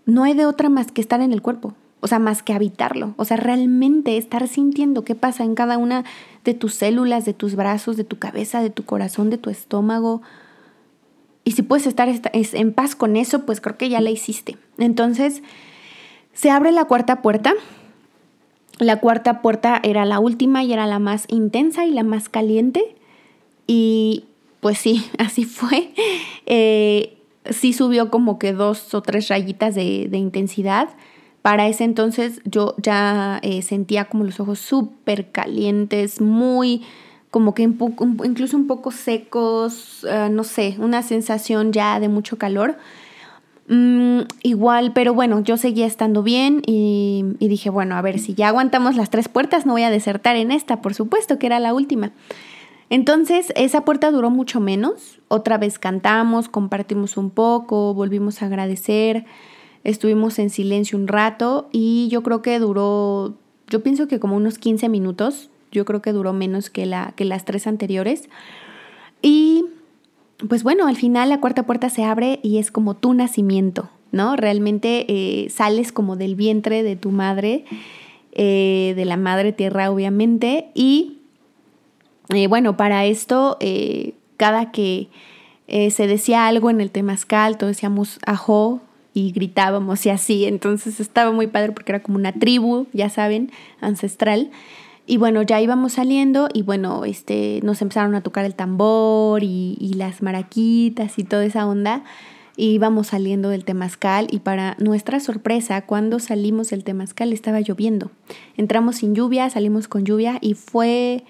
no 0.05 0.23
hay 0.23 0.33
de 0.33 0.45
otra 0.45 0.69
más 0.69 0.91
que 0.91 1.01
estar 1.01 1.21
en 1.21 1.33
el 1.33 1.41
cuerpo. 1.41 1.73
O 2.01 2.07
sea, 2.07 2.19
más 2.19 2.43
que 2.43 2.53
habitarlo. 2.53 3.13
O 3.17 3.25
sea, 3.25 3.37
realmente 3.37 4.17
estar 4.17 4.47
sintiendo 4.47 5.03
qué 5.03 5.15
pasa 5.15 5.43
en 5.43 5.53
cada 5.53 5.77
una 5.77 6.05
de 6.45 6.53
tus 6.53 6.75
células, 6.75 7.25
de 7.25 7.33
tus 7.33 7.55
brazos, 7.55 7.97
de 7.97 8.05
tu 8.05 8.17
cabeza, 8.17 8.61
de 8.61 8.69
tu 8.69 8.85
corazón, 8.85 9.29
de 9.29 9.37
tu 9.37 9.49
estómago. 9.49 10.21
Y 11.49 11.53
si 11.53 11.63
puedes 11.63 11.87
estar 11.87 12.07
en 12.31 12.73
paz 12.73 12.95
con 12.95 13.15
eso, 13.15 13.43
pues 13.47 13.59
creo 13.59 13.75
que 13.75 13.89
ya 13.89 14.01
la 14.01 14.11
hiciste. 14.11 14.55
Entonces, 14.77 15.41
se 16.31 16.51
abre 16.51 16.71
la 16.71 16.85
cuarta 16.85 17.23
puerta. 17.23 17.55
La 18.77 18.99
cuarta 18.99 19.41
puerta 19.41 19.81
era 19.81 20.05
la 20.05 20.19
última 20.19 20.63
y 20.63 20.73
era 20.73 20.85
la 20.85 20.99
más 20.99 21.25
intensa 21.27 21.87
y 21.87 21.91
la 21.91 22.03
más 22.03 22.29
caliente. 22.29 22.95
Y 23.65 24.25
pues 24.59 24.77
sí, 24.77 25.03
así 25.17 25.43
fue. 25.45 25.89
Eh, 26.45 27.17
sí 27.49 27.73
subió 27.73 28.11
como 28.11 28.37
que 28.37 28.53
dos 28.53 28.93
o 28.93 29.01
tres 29.01 29.27
rayitas 29.27 29.73
de, 29.73 30.07
intensidad. 30.13 30.89
Para 31.41 31.67
ese 31.67 31.83
entonces 31.83 32.41
yo 32.45 32.75
ya 32.77 33.39
eh, 33.41 33.63
sentía 33.63 34.05
como 34.05 34.23
los 34.23 34.39
ojos 34.39 34.59
súper 34.59 35.31
calientes, 35.31 36.21
muy 36.21 36.83
como 37.31 37.53
que 37.53 37.63
incluso 37.63 38.57
un 38.57 38.67
poco 38.67 38.91
secos, 38.91 40.05
ah, 40.09 40.29
no 40.29 40.43
sé, 40.43 40.75
una 40.79 41.03
sensación 41.03 41.71
ya 41.71 41.99
de 41.99 42.09
mucho 42.09 42.37
calor. 42.37 42.77
Mm, 43.67 44.21
igual, 44.41 44.93
pero 44.93 45.13
bueno, 45.13 45.41
yo 45.41 45.55
seguía 45.55 45.85
estando 45.85 46.23
bien 46.23 46.63
y, 46.65 47.23
y, 47.37 47.47
dije, 47.47 47.69
bueno, 47.69 47.95
a 47.95 48.01
ver, 48.01 48.17
si 48.17 48.33
ya 48.33 48.47
aguantamos 48.47 48.95
las 48.95 49.11
tres 49.11 49.29
puertas, 49.29 49.67
no 49.67 49.73
voy 49.73 49.83
a 49.83 49.91
desertar 49.91 50.35
en 50.37 50.51
esta, 50.51 50.81
por 50.81 50.95
supuesto, 50.95 51.37
que 51.37 51.45
era 51.45 51.59
la 51.59 51.75
última. 51.75 52.11
Entonces, 52.89 53.53
esa 53.55 53.85
puerta 53.85 54.09
duró 54.09 54.31
mucho 54.31 54.59
menos. 54.59 55.19
Otra 55.27 55.57
vez 55.57 55.77
cantamos, 55.77 56.49
compartimos 56.49 57.17
un 57.17 57.29
poco, 57.29 57.93
volvimos 57.93 58.41
a 58.41 58.47
agradecer, 58.47 59.25
estuvimos 59.83 60.39
en 60.39 60.49
silencio 60.49 60.97
un 60.97 61.07
rato 61.07 61.69
y 61.71 62.07
yo 62.09 62.23
creo 62.23 62.41
que 62.41 62.57
duró, 62.57 63.35
yo 63.67 63.83
pienso 63.83 64.07
que 64.07 64.19
como 64.19 64.35
unos 64.35 64.57
15 64.57 64.89
minutos, 64.89 65.51
yo 65.71 65.85
creo 65.85 66.01
que 66.01 66.13
duró 66.13 66.33
menos 66.33 66.69
que, 66.69 66.85
la, 66.85 67.13
que 67.15 67.25
las 67.25 67.45
tres 67.45 67.67
anteriores. 67.67 68.29
Y 69.21 69.65
pues 70.47 70.63
bueno, 70.63 70.87
al 70.87 70.95
final 70.95 71.29
la 71.29 71.39
cuarta 71.39 71.63
puerta 71.63 71.89
se 71.89 72.03
abre 72.03 72.39
y 72.43 72.59
es 72.59 72.71
como 72.71 72.95
tu 72.95 73.13
nacimiento, 73.13 73.89
¿no? 74.11 74.35
Realmente 74.35 75.05
eh, 75.09 75.49
sales 75.49 75.91
como 75.91 76.15
del 76.15 76.35
vientre 76.35 76.83
de 76.83 76.95
tu 76.95 77.11
madre, 77.11 77.65
eh, 78.31 78.93
de 78.95 79.05
la 79.05 79.17
madre 79.17 79.51
tierra 79.51 79.91
obviamente. 79.91 80.69
Y 80.73 81.17
eh, 82.29 82.47
bueno, 82.47 82.77
para 82.77 83.05
esto, 83.05 83.57
cada 84.37 84.71
que 84.71 85.09
se 85.67 86.07
decía 86.07 86.47
algo 86.47 86.69
en 86.69 86.81
el 86.81 86.89
temazcal, 86.89 87.57
todos 87.57 87.75
decíamos 87.75 88.19
ajo 88.25 88.81
y 89.13 89.31
gritábamos 89.31 90.05
y 90.05 90.09
así. 90.09 90.45
Entonces 90.45 90.99
estaba 90.99 91.31
muy 91.31 91.47
padre 91.47 91.73
porque 91.73 91.91
era 91.91 92.01
como 92.01 92.17
una 92.17 92.31
tribu, 92.31 92.87
ya 92.93 93.09
saben, 93.09 93.51
ancestral. 93.81 94.51
Y 95.09 95.17
bueno, 95.17 95.41
ya 95.41 95.59
íbamos 95.59 95.93
saliendo 95.93 96.49
y 96.53 96.61
bueno, 96.61 97.03
este, 97.03 97.61
nos 97.63 97.81
empezaron 97.81 98.13
a 98.13 98.21
tocar 98.21 98.45
el 98.45 98.53
tambor 98.53 99.41
y, 99.41 99.93
las 99.95 100.21
maraquitas 100.21 101.17
y 101.17 101.23
toda 101.23 101.45
esa 101.45 101.65
onda. 101.65 102.03
Y 102.55 102.73
íbamos 102.73 103.07
saliendo 103.07 103.49
del 103.49 103.65
temazcal 103.65 104.27
y 104.29 104.37
para 104.37 104.75
nuestra 104.77 105.19
sorpresa, 105.19 105.87
cuando 105.87 106.19
salimos 106.19 106.69
del 106.69 106.83
temazcal 106.83 107.33
estaba 107.33 107.59
lloviendo. 107.59 108.11
Entramos 108.55 108.97
sin 108.97 109.15
lluvia, 109.15 109.49
salimos 109.49 109.87
con 109.87 110.05
lluvia 110.05 110.37
y 110.41 110.53
fue 110.53 111.23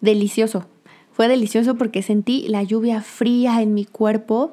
delicioso. 0.00 0.64
Fue 1.12 1.28
delicioso 1.28 1.74
porque 1.74 2.00
sentí 2.00 2.48
la 2.48 2.62
lluvia 2.62 3.02
fría 3.02 3.60
en 3.60 3.74
mi 3.74 3.84
cuerpo, 3.84 4.50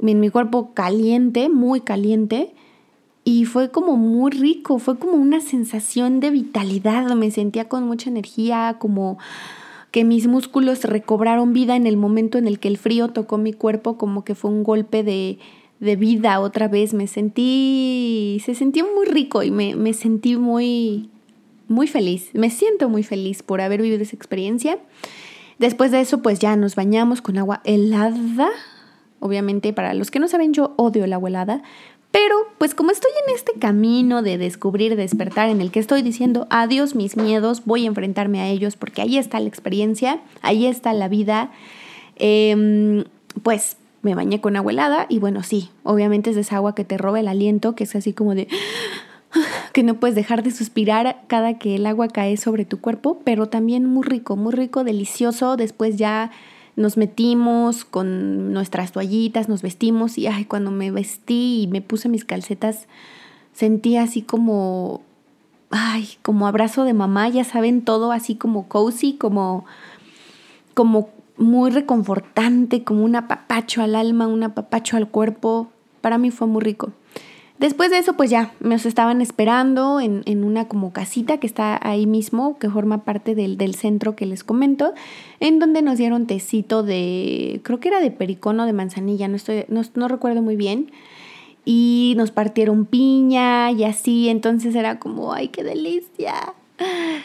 en 0.00 0.20
mi 0.20 0.30
cuerpo 0.30 0.72
caliente, 0.72 1.48
muy 1.48 1.80
caliente 1.80 2.54
y 3.28 3.44
fue 3.44 3.70
como 3.70 3.98
muy 3.98 4.30
rico, 4.30 4.78
fue 4.78 4.98
como 4.98 5.12
una 5.12 5.42
sensación 5.42 6.18
de 6.18 6.30
vitalidad, 6.30 7.14
me 7.14 7.30
sentía 7.30 7.68
con 7.68 7.86
mucha 7.86 8.08
energía, 8.08 8.76
como 8.78 9.18
que 9.90 10.02
mis 10.02 10.26
músculos 10.26 10.82
recobraron 10.84 11.52
vida 11.52 11.76
en 11.76 11.86
el 11.86 11.98
momento 11.98 12.38
en 12.38 12.48
el 12.48 12.58
que 12.58 12.68
el 12.68 12.78
frío 12.78 13.08
tocó 13.08 13.36
mi 13.36 13.52
cuerpo, 13.52 13.98
como 13.98 14.24
que 14.24 14.34
fue 14.34 14.50
un 14.50 14.62
golpe 14.62 15.02
de, 15.02 15.38
vida 15.78 16.40
otra 16.40 16.68
vez, 16.68 16.94
me 16.94 17.06
sentí, 17.06 18.40
se 18.46 18.54
sintió 18.54 18.86
muy 18.96 19.04
rico 19.04 19.42
y 19.42 19.50
me, 19.50 19.76
me 19.76 19.92
sentí 19.92 20.36
muy, 20.36 21.10
muy 21.68 21.86
feliz, 21.86 22.30
me 22.32 22.48
siento 22.48 22.88
muy 22.88 23.02
feliz 23.02 23.42
por 23.42 23.60
haber 23.60 23.82
vivido 23.82 24.00
esa 24.00 24.16
experiencia. 24.16 24.78
Después 25.58 25.90
de 25.90 26.00
eso, 26.00 26.22
pues 26.22 26.38
ya 26.38 26.56
nos 26.56 26.76
bañamos 26.76 27.20
con 27.20 27.36
agua 27.36 27.60
helada. 27.64 28.48
Obviamente, 29.20 29.74
para 29.74 29.92
los 29.92 30.10
que 30.10 30.18
no 30.18 30.28
saben, 30.28 30.54
yo 30.54 30.72
odio 30.76 31.04
el 31.04 31.12
agua 31.12 31.28
helada, 31.28 31.62
pero 32.10 32.36
pues 32.56 32.74
como 32.74 32.90
estoy 32.90 33.10
en 33.26 33.34
este 33.34 33.52
camino 33.58 34.22
de 34.22 34.38
descubrir, 34.38 34.96
despertar, 34.96 35.50
en 35.50 35.60
el 35.60 35.70
que 35.70 35.80
estoy 35.80 36.02
diciendo 36.02 36.46
adiós 36.50 36.94
mis 36.94 37.16
miedos, 37.16 37.64
voy 37.64 37.84
a 37.84 37.88
enfrentarme 37.88 38.40
a 38.40 38.48
ellos 38.48 38.76
porque 38.76 39.02
ahí 39.02 39.18
está 39.18 39.40
la 39.40 39.48
experiencia, 39.48 40.20
ahí 40.40 40.66
está 40.66 40.92
la 40.94 41.08
vida, 41.08 41.50
em, 42.16 43.04
pues 43.42 43.76
me 44.02 44.14
bañé 44.14 44.40
con 44.40 44.56
agua 44.56 44.72
helada 44.72 45.06
y 45.08 45.18
bueno, 45.18 45.42
sí, 45.42 45.70
obviamente 45.82 46.30
es 46.30 46.36
esa 46.36 46.56
agua 46.56 46.74
que 46.74 46.84
te 46.84 46.96
roba 46.96 47.20
el 47.20 47.28
aliento, 47.28 47.74
que 47.74 47.84
es 47.84 47.94
así 47.94 48.12
como 48.12 48.34
de 48.34 48.48
que 49.74 49.82
no 49.82 50.00
puedes 50.00 50.14
dejar 50.14 50.42
de 50.42 50.50
suspirar 50.50 51.22
cada 51.26 51.58
que 51.58 51.76
el 51.76 51.86
agua 51.86 52.08
cae 52.08 52.36
sobre 52.38 52.64
tu 52.64 52.80
cuerpo, 52.80 53.20
pero 53.24 53.48
también 53.48 53.84
muy 53.84 54.04
rico, 54.04 54.36
muy 54.36 54.52
rico, 54.52 54.82
delicioso, 54.82 55.56
después 55.56 55.96
ya 55.96 56.30
nos 56.78 56.96
metimos 56.96 57.84
con 57.84 58.52
nuestras 58.52 58.92
toallitas, 58.92 59.48
nos 59.48 59.62
vestimos 59.62 60.16
y 60.16 60.28
ay, 60.28 60.44
cuando 60.44 60.70
me 60.70 60.92
vestí 60.92 61.62
y 61.62 61.66
me 61.66 61.82
puse 61.82 62.08
mis 62.08 62.24
calcetas, 62.24 62.86
sentí 63.52 63.96
así 63.96 64.22
como, 64.22 65.02
ay, 65.70 66.08
como 66.22 66.46
abrazo 66.46 66.84
de 66.84 66.94
mamá, 66.94 67.28
ya 67.28 67.42
saben, 67.42 67.82
todo 67.82 68.12
así 68.12 68.36
como 68.36 68.68
cozy, 68.68 69.14
como, 69.14 69.66
como 70.74 71.10
muy 71.36 71.72
reconfortante, 71.72 72.84
como 72.84 73.04
un 73.04 73.16
apapacho 73.16 73.82
al 73.82 73.96
alma, 73.96 74.28
un 74.28 74.44
apapacho 74.44 74.96
al 74.96 75.08
cuerpo. 75.08 75.68
Para 76.00 76.16
mí 76.16 76.30
fue 76.30 76.46
muy 76.46 76.62
rico. 76.62 76.92
Después 77.58 77.90
de 77.90 77.98
eso, 77.98 78.12
pues 78.12 78.30
ya, 78.30 78.52
nos 78.60 78.86
estaban 78.86 79.20
esperando 79.20 79.98
en, 79.98 80.22
en, 80.26 80.44
una 80.44 80.68
como 80.68 80.92
casita 80.92 81.38
que 81.38 81.46
está 81.48 81.78
ahí 81.82 82.06
mismo, 82.06 82.56
que 82.58 82.70
forma 82.70 83.04
parte 83.04 83.34
del, 83.34 83.56
del, 83.56 83.74
centro 83.74 84.14
que 84.14 84.26
les 84.26 84.44
comento, 84.44 84.94
en 85.40 85.58
donde 85.58 85.82
nos 85.82 85.98
dieron 85.98 86.26
tecito 86.26 86.84
de, 86.84 87.60
creo 87.64 87.80
que 87.80 87.88
era 87.88 88.00
de 88.00 88.12
pericono 88.12 88.64
de 88.64 88.72
manzanilla, 88.72 89.26
no, 89.26 89.34
estoy, 89.34 89.64
no, 89.68 89.82
no 89.94 90.06
recuerdo 90.06 90.40
muy 90.40 90.54
bien. 90.54 90.92
y 91.64 92.14
nos 92.16 92.30
partieron 92.30 92.86
piña 92.86 93.72
y 93.72 93.84
así, 93.84 94.28
entonces 94.28 94.74
era 94.74 94.98
como, 94.98 95.32
ay, 95.32 95.48
qué 95.48 95.64
delicia. 95.64 96.54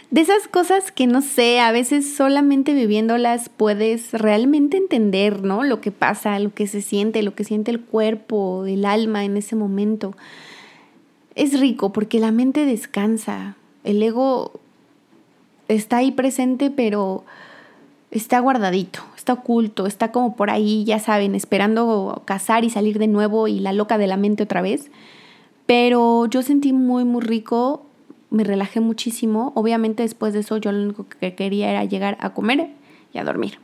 De 0.09 0.21
esas 0.21 0.47
cosas 0.47 0.91
que 0.91 1.07
no 1.07 1.21
sé, 1.21 1.59
a 1.59 1.71
veces 1.71 2.15
solamente 2.15 2.73
viviéndolas 2.73 3.49
puedes 3.49 4.11
realmente 4.11 4.77
entender, 4.77 5.43
¿no? 5.43 5.63
Lo 5.63 5.81
que 5.81 5.91
pasa, 5.91 6.37
lo 6.39 6.53
que 6.53 6.67
se 6.67 6.81
siente, 6.81 7.23
lo 7.23 7.35
que 7.35 7.43
siente 7.43 7.71
el 7.71 7.81
cuerpo, 7.81 8.65
el 8.65 8.85
alma 8.85 9.25
en 9.25 9.37
ese 9.37 9.55
momento. 9.55 10.15
Es 11.35 11.59
rico 11.59 11.93
porque 11.93 12.19
la 12.19 12.31
mente 12.31 12.65
descansa. 12.65 13.55
El 13.83 14.01
ego 14.01 14.51
está 15.67 15.97
ahí 15.97 16.11
presente, 16.11 16.71
pero 16.71 17.23
está 18.11 18.39
guardadito, 18.39 19.01
está 19.15 19.33
oculto, 19.33 19.87
está 19.87 20.11
como 20.11 20.35
por 20.35 20.49
ahí, 20.49 20.83
ya 20.83 20.99
saben, 20.99 21.33
esperando 21.35 22.21
cazar 22.25 22.63
y 22.63 22.69
salir 22.69 22.99
de 22.99 23.07
nuevo 23.07 23.47
y 23.47 23.59
la 23.59 23.73
loca 23.73 23.97
de 23.97 24.07
la 24.07 24.17
mente 24.17 24.43
otra 24.43 24.61
vez. 24.61 24.91
Pero 25.65 26.27
yo 26.27 26.41
sentí 26.41 26.73
muy, 26.73 27.03
muy 27.03 27.21
rico 27.21 27.85
me 28.33 28.43
relajé 28.43 28.79
muchísimo. 28.81 29.53
Obviamente 29.55 30.03
después 30.03 30.33
de 30.33 30.39
eso 30.39 30.57
yo 30.57 30.71
lo 30.71 30.83
único 30.83 31.07
que 31.07 31.35
quería 31.35 31.69
era 31.69 31.85
llegar 31.85 32.17
a 32.19 32.33
comer 32.33 32.71
y 33.13 33.19
a 33.19 33.23
dormir. 33.23 33.59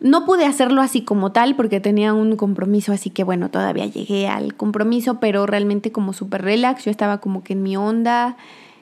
No 0.00 0.26
pude 0.26 0.44
hacerlo 0.44 0.82
así 0.82 1.00
como 1.00 1.32
tal 1.32 1.56
porque 1.56 1.80
tenía 1.80 2.12
un 2.12 2.36
compromiso, 2.36 2.92
así 2.92 3.08
que 3.08 3.24
bueno, 3.24 3.50
todavía 3.50 3.86
llegué 3.86 4.28
al 4.28 4.54
compromiso, 4.54 5.18
pero 5.18 5.46
realmente 5.46 5.92
como 5.92 6.12
súper 6.12 6.42
relax, 6.42 6.84
yo 6.84 6.90
estaba 6.90 7.18
como 7.18 7.42
que 7.42 7.54
en 7.54 7.62
mi 7.62 7.76
onda 7.76 8.36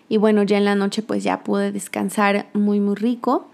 y 0.08 0.16
bueno, 0.16 0.42
ya 0.42 0.58
en 0.58 0.64
la 0.64 0.74
noche 0.74 1.02
pues 1.02 1.22
ya 1.22 1.44
pude 1.44 1.70
descansar 1.70 2.48
muy 2.52 2.80
muy 2.80 2.96
rico. 2.96 3.46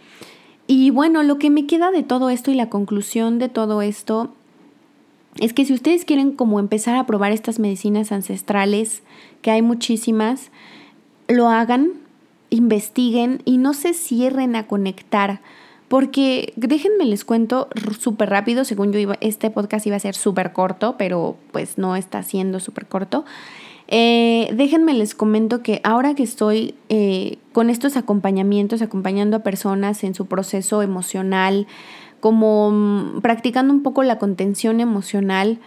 Y 0.66 0.90
bueno, 0.90 1.22
lo 1.22 1.38
que 1.38 1.50
me 1.50 1.66
queda 1.66 1.90
de 1.90 2.02
todo 2.02 2.30
esto 2.30 2.50
y 2.50 2.54
la 2.54 2.70
conclusión 2.70 3.38
de 3.38 3.48
todo 3.50 3.82
esto 3.82 4.32
es 5.40 5.52
que 5.52 5.64
si 5.64 5.72
ustedes 5.72 6.04
quieren 6.04 6.32
como 6.32 6.58
empezar 6.60 6.96
a 6.96 7.06
probar 7.06 7.32
estas 7.32 7.58
medicinas 7.58 8.12
ancestrales, 8.12 9.02
que 9.42 9.50
hay 9.50 9.62
muchísimas, 9.62 10.50
lo 11.28 11.48
hagan, 11.48 11.92
investiguen 12.50 13.42
y 13.44 13.58
no 13.58 13.74
se 13.74 13.94
cierren 13.94 14.56
a 14.56 14.66
conectar. 14.66 15.40
Porque 15.88 16.52
déjenme 16.56 17.06
les 17.06 17.24
cuento 17.24 17.68
súper 17.98 18.28
rápido, 18.28 18.64
según 18.64 18.92
yo 18.92 18.98
iba, 18.98 19.16
este 19.20 19.50
podcast 19.50 19.86
iba 19.86 19.96
a 19.96 20.00
ser 20.00 20.14
súper 20.14 20.52
corto, 20.52 20.96
pero 20.98 21.36
pues 21.50 21.78
no 21.78 21.96
está 21.96 22.22
siendo 22.22 22.60
súper 22.60 22.86
corto. 22.86 23.24
Eh, 23.90 24.50
déjenme 24.52 24.92
les 24.92 25.14
comento 25.14 25.62
que 25.62 25.80
ahora 25.82 26.14
que 26.14 26.22
estoy 26.22 26.74
eh, 26.90 27.38
con 27.52 27.70
estos 27.70 27.96
acompañamientos, 27.96 28.82
acompañando 28.82 29.38
a 29.38 29.42
personas 29.42 30.04
en 30.04 30.14
su 30.14 30.26
proceso 30.26 30.82
emocional, 30.82 31.66
como 32.20 32.70
mm, 32.70 33.20
practicando 33.22 33.72
un 33.72 33.82
poco 33.82 34.02
la 34.02 34.18
contención 34.18 34.80
emocional, 34.80 35.58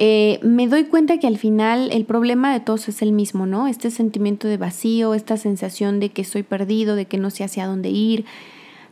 eh, 0.00 0.38
me 0.44 0.68
doy 0.68 0.84
cuenta 0.84 1.18
que 1.18 1.26
al 1.26 1.38
final 1.38 1.90
el 1.90 2.04
problema 2.04 2.52
de 2.52 2.60
todos 2.60 2.88
es 2.88 3.02
el 3.02 3.10
mismo, 3.10 3.46
¿no? 3.46 3.66
Este 3.66 3.90
sentimiento 3.90 4.46
de 4.46 4.56
vacío, 4.56 5.12
esta 5.12 5.36
sensación 5.36 5.98
de 5.98 6.10
que 6.10 6.22
estoy 6.22 6.44
perdido, 6.44 6.94
de 6.94 7.06
que 7.06 7.18
no 7.18 7.30
sé 7.30 7.42
hacia 7.42 7.66
dónde 7.66 7.90
ir, 7.90 8.24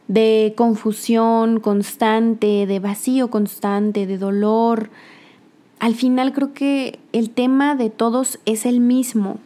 de 0.08 0.52
confusión 0.56 1.60
constante, 1.60 2.66
de 2.66 2.80
vacío 2.80 3.30
constante, 3.30 4.04
de 4.08 4.18
dolor. 4.18 4.90
Al 5.78 5.94
final 5.94 6.32
creo 6.32 6.52
que 6.52 6.98
el 7.12 7.30
tema 7.30 7.76
de 7.76 7.88
todos 7.88 8.40
es 8.44 8.66
el 8.66 8.80
mismo. 8.80 9.38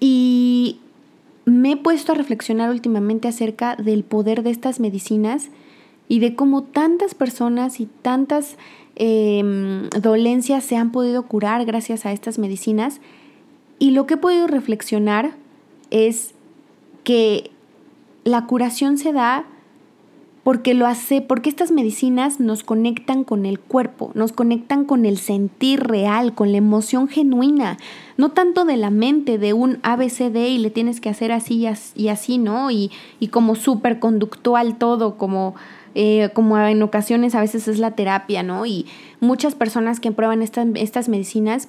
Y 0.00 0.80
me 1.44 1.72
he 1.72 1.76
puesto 1.76 2.10
a 2.10 2.16
reflexionar 2.16 2.70
últimamente 2.70 3.28
acerca 3.28 3.76
del 3.76 4.02
poder 4.02 4.42
de 4.42 4.50
estas 4.50 4.80
medicinas 4.80 5.48
y 6.12 6.18
de 6.18 6.34
cómo 6.34 6.62
tantas 6.62 7.14
personas 7.14 7.80
y 7.80 7.86
tantas 7.86 8.58
Em, 8.94 9.88
dolencias 9.88 10.64
se 10.64 10.76
han 10.76 10.92
podido 10.92 11.22
curar 11.22 11.64
gracias 11.64 12.04
a 12.04 12.12
estas 12.12 12.38
medicinas. 12.38 13.00
Y 13.78 13.92
lo 13.92 14.06
que 14.06 14.14
he 14.14 14.18
podido 14.18 14.46
reflexionar 14.46 15.34
es 15.90 16.34
que 17.04 17.50
la 18.24 18.46
curación 18.46 18.98
se 18.98 19.12
da 19.12 19.46
porque 20.44 20.74
lo 20.74 20.86
hace, 20.86 21.20
porque 21.20 21.48
estas 21.48 21.70
medicinas 21.70 22.40
nos 22.40 22.64
conectan 22.64 23.22
con 23.22 23.46
el 23.46 23.60
cuerpo, 23.60 24.10
nos 24.14 24.32
conectan 24.32 24.84
con 24.84 25.06
el 25.06 25.18
sentir 25.18 25.80
real, 25.80 26.34
con 26.34 26.50
la 26.50 26.58
emoción 26.58 27.06
genuina, 27.06 27.78
no 28.16 28.30
tanto 28.30 28.64
de 28.64 28.76
la 28.76 28.90
mente, 28.90 29.38
de 29.38 29.52
un 29.52 29.78
ABCD 29.84 30.48
y 30.48 30.58
le 30.58 30.70
tienes 30.70 31.00
que 31.00 31.08
hacer 31.08 31.30
así 31.30 31.64
y 31.94 32.08
así, 32.08 32.38
¿no? 32.38 32.72
Y, 32.72 32.90
y 33.20 33.28
como 33.28 33.54
súper 33.54 34.00
conductual 34.00 34.78
todo, 34.78 35.16
como 35.16 35.54
eh, 35.94 36.30
como 36.32 36.58
en 36.58 36.82
ocasiones 36.82 37.34
a 37.34 37.40
veces 37.40 37.68
es 37.68 37.78
la 37.78 37.92
terapia, 37.92 38.42
¿no? 38.42 38.66
Y 38.66 38.86
muchas 39.20 39.54
personas 39.54 40.00
que 40.00 40.12
prueban 40.12 40.42
estas, 40.42 41.08
medicinas 41.08 41.68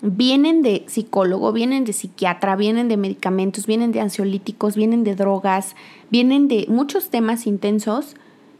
vienen 0.00 0.62
de 0.62 0.84
psicólogo, 0.86 1.52
vienen 1.52 1.84
de 1.84 1.92
psiquiatra, 1.92 2.56
vienen 2.56 2.88
de 2.88 2.96
medicamentos, 2.96 3.66
vienen 3.66 3.92
de 3.92 4.00
ansiolíticos, 4.00 4.76
vienen 4.76 5.02
de 5.02 5.14
drogas, 5.14 5.74
vienen 6.10 6.48
de 6.48 6.66
muchos 6.68 7.10
temas 7.10 7.46
intensos 7.46 8.14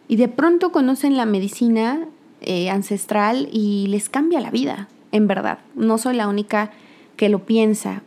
y 0.08 0.16
de 0.16 0.28
pronto 0.28 0.72
conocen 0.72 1.16
la 1.16 1.26
medicina 1.26 2.06
eh, 2.40 2.70
ancestral 2.70 3.48
y 3.52 3.86
les 3.88 4.08
cambia 4.08 4.40
la 4.40 4.50
vida, 4.50 4.88
en 5.12 5.26
verdad. 5.26 5.58
No 5.74 5.98
soy 5.98 6.16
la 6.16 6.28
única 6.28 6.72
que 7.16 7.28
lo 7.28 7.40
piensa. 7.40 8.02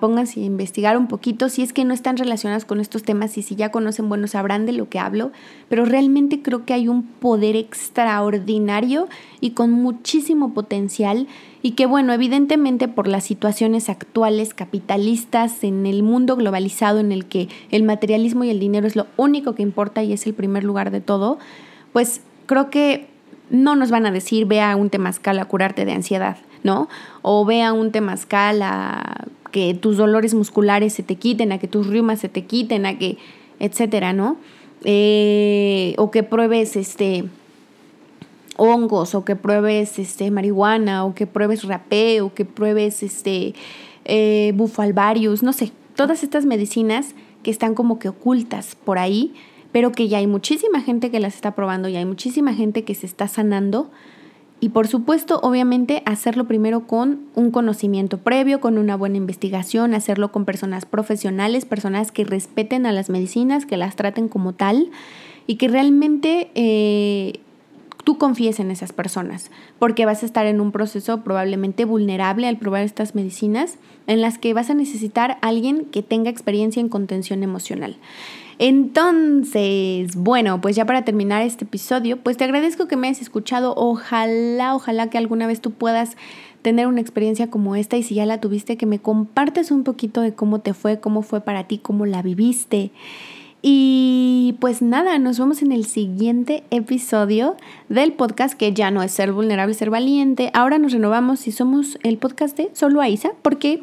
Pónganse 0.00 0.40
a 0.40 0.44
investigar 0.44 0.96
un 0.96 1.08
poquito 1.08 1.48
si 1.48 1.62
es 1.62 1.72
que 1.72 1.84
no 1.84 1.92
están 1.92 2.16
relacionadas 2.16 2.64
con 2.64 2.78
estos 2.78 3.02
temas 3.02 3.36
y 3.36 3.42
si 3.42 3.56
ya 3.56 3.72
conocen, 3.72 4.08
bueno, 4.08 4.28
sabrán 4.28 4.64
de 4.64 4.70
lo 4.70 4.88
que 4.88 5.00
hablo, 5.00 5.32
pero 5.68 5.84
realmente 5.84 6.40
creo 6.40 6.64
que 6.64 6.72
hay 6.72 6.86
un 6.86 7.02
poder 7.02 7.56
extraordinario 7.56 9.08
y 9.40 9.50
con 9.50 9.72
muchísimo 9.72 10.54
potencial 10.54 11.26
y 11.62 11.72
que 11.72 11.86
bueno, 11.86 12.12
evidentemente 12.12 12.86
por 12.86 13.08
las 13.08 13.24
situaciones 13.24 13.88
actuales 13.88 14.54
capitalistas 14.54 15.64
en 15.64 15.84
el 15.86 16.04
mundo 16.04 16.36
globalizado 16.36 17.00
en 17.00 17.10
el 17.10 17.24
que 17.24 17.48
el 17.72 17.82
materialismo 17.82 18.44
y 18.44 18.50
el 18.50 18.60
dinero 18.60 18.86
es 18.86 18.94
lo 18.94 19.08
único 19.16 19.56
que 19.56 19.64
importa 19.64 20.04
y 20.04 20.12
es 20.12 20.28
el 20.28 20.34
primer 20.34 20.62
lugar 20.62 20.92
de 20.92 21.00
todo, 21.00 21.40
pues 21.92 22.20
creo 22.46 22.70
que 22.70 23.08
no 23.50 23.74
nos 23.74 23.90
van 23.90 24.06
a 24.06 24.12
decir 24.12 24.46
ve 24.46 24.60
a 24.60 24.76
un 24.76 24.90
temazcal 24.90 25.40
a 25.40 25.44
curarte 25.46 25.84
de 25.84 25.92
ansiedad, 25.92 26.36
¿no? 26.62 26.88
O 27.22 27.44
ve 27.44 27.64
a 27.64 27.72
un 27.72 27.90
temazcal 27.90 28.62
a 28.62 29.26
que 29.50 29.74
tus 29.74 29.96
dolores 29.96 30.34
musculares 30.34 30.92
se 30.92 31.02
te 31.02 31.16
quiten, 31.16 31.52
a 31.52 31.58
que 31.58 31.68
tus 31.68 31.86
riumas 31.86 32.20
se 32.20 32.28
te 32.28 32.44
quiten, 32.44 32.86
a 32.86 32.98
que, 32.98 33.18
etcétera, 33.58 34.12
¿no? 34.12 34.36
Eh, 34.84 35.94
o 35.98 36.10
que 36.10 36.22
pruebes 36.22 36.76
este 36.76 37.24
hongos, 38.56 39.14
o 39.14 39.24
que 39.24 39.36
pruebes 39.36 39.98
este 39.98 40.30
marihuana, 40.30 41.04
o 41.04 41.14
que 41.14 41.26
pruebes 41.26 41.64
rapé, 41.64 42.20
o 42.20 42.34
que 42.34 42.44
pruebes 42.44 43.02
este 43.02 43.54
eh, 44.04 44.52
bufalvarius, 44.54 45.42
no 45.42 45.52
sé, 45.52 45.72
todas 45.94 46.22
estas 46.22 46.46
medicinas 46.46 47.14
que 47.42 47.50
están 47.50 47.74
como 47.74 47.98
que 47.98 48.08
ocultas 48.08 48.76
por 48.76 48.98
ahí, 48.98 49.34
pero 49.72 49.92
que 49.92 50.08
ya 50.08 50.18
hay 50.18 50.26
muchísima 50.26 50.80
gente 50.80 51.10
que 51.10 51.20
las 51.20 51.34
está 51.34 51.54
probando, 51.54 51.88
y 51.88 51.96
hay 51.96 52.04
muchísima 52.04 52.54
gente 52.54 52.84
que 52.84 52.94
se 52.94 53.06
está 53.06 53.28
sanando 53.28 53.90
y 54.58 54.70
por 54.70 54.88
supuesto, 54.88 55.38
obviamente, 55.42 56.02
hacerlo 56.06 56.46
primero 56.46 56.86
con 56.86 57.26
un 57.34 57.50
conocimiento 57.50 58.18
previo, 58.18 58.60
con 58.60 58.78
una 58.78 58.96
buena 58.96 59.18
investigación, 59.18 59.92
hacerlo 59.92 60.32
con 60.32 60.46
personas 60.46 60.86
profesionales, 60.86 61.66
personas 61.66 62.10
que 62.10 62.24
respeten 62.24 62.86
a 62.86 62.92
las 62.92 63.10
medicinas, 63.10 63.66
que 63.66 63.76
las 63.76 63.96
traten 63.96 64.28
como 64.28 64.54
tal 64.54 64.90
y 65.46 65.56
que 65.56 65.68
realmente 65.68 66.50
eh, 66.54 67.40
tú 68.02 68.16
confíes 68.16 68.58
en 68.58 68.70
esas 68.70 68.94
personas, 68.94 69.50
porque 69.78 70.06
vas 70.06 70.22
a 70.22 70.26
estar 70.26 70.46
en 70.46 70.62
un 70.62 70.72
proceso 70.72 71.22
probablemente 71.22 71.84
vulnerable 71.84 72.48
al 72.48 72.56
probar 72.56 72.82
estas 72.82 73.14
medicinas 73.14 73.76
en 74.06 74.22
las 74.22 74.38
que 74.38 74.54
vas 74.54 74.70
a 74.70 74.74
necesitar 74.74 75.32
a 75.32 75.48
alguien 75.48 75.84
que 75.84 76.02
tenga 76.02 76.30
experiencia 76.30 76.80
en 76.80 76.88
contención 76.88 77.42
emocional. 77.42 77.96
Entonces, 78.58 80.16
bueno, 80.16 80.60
pues 80.60 80.76
ya 80.76 80.86
para 80.86 81.04
terminar 81.04 81.42
este 81.42 81.64
episodio, 81.64 82.16
pues 82.16 82.36
te 82.36 82.44
agradezco 82.44 82.88
que 82.88 82.96
me 82.96 83.08
hayas 83.08 83.20
escuchado. 83.20 83.74
Ojalá, 83.76 84.74
ojalá 84.74 85.10
que 85.10 85.18
alguna 85.18 85.46
vez 85.46 85.60
tú 85.60 85.72
puedas 85.72 86.16
tener 86.62 86.86
una 86.86 87.00
experiencia 87.00 87.48
como 87.50 87.76
esta 87.76 87.96
y 87.96 88.02
si 88.02 88.14
ya 88.14 88.26
la 88.26 88.40
tuviste, 88.40 88.76
que 88.76 88.86
me 88.86 88.98
compartes 88.98 89.70
un 89.70 89.84
poquito 89.84 90.20
de 90.20 90.34
cómo 90.34 90.60
te 90.60 90.74
fue, 90.74 91.00
cómo 91.00 91.22
fue 91.22 91.40
para 91.42 91.64
ti, 91.64 91.78
cómo 91.78 92.06
la 92.06 92.22
viviste. 92.22 92.90
Y 93.68 94.56
pues 94.60 94.80
nada, 94.80 95.18
nos 95.18 95.38
vemos 95.38 95.60
en 95.62 95.72
el 95.72 95.84
siguiente 95.86 96.62
episodio 96.70 97.56
del 97.88 98.12
podcast 98.12 98.54
que 98.54 98.72
ya 98.72 98.90
no 98.90 99.02
es 99.02 99.12
ser 99.12 99.32
vulnerable, 99.32 99.74
ser 99.74 99.90
valiente. 99.90 100.50
Ahora 100.54 100.78
nos 100.78 100.92
renovamos 100.92 101.46
y 101.48 101.52
somos 101.52 101.98
el 102.02 102.16
podcast 102.16 102.56
de 102.56 102.70
Solo 102.74 103.00
Aiza 103.00 103.30
porque 103.42 103.82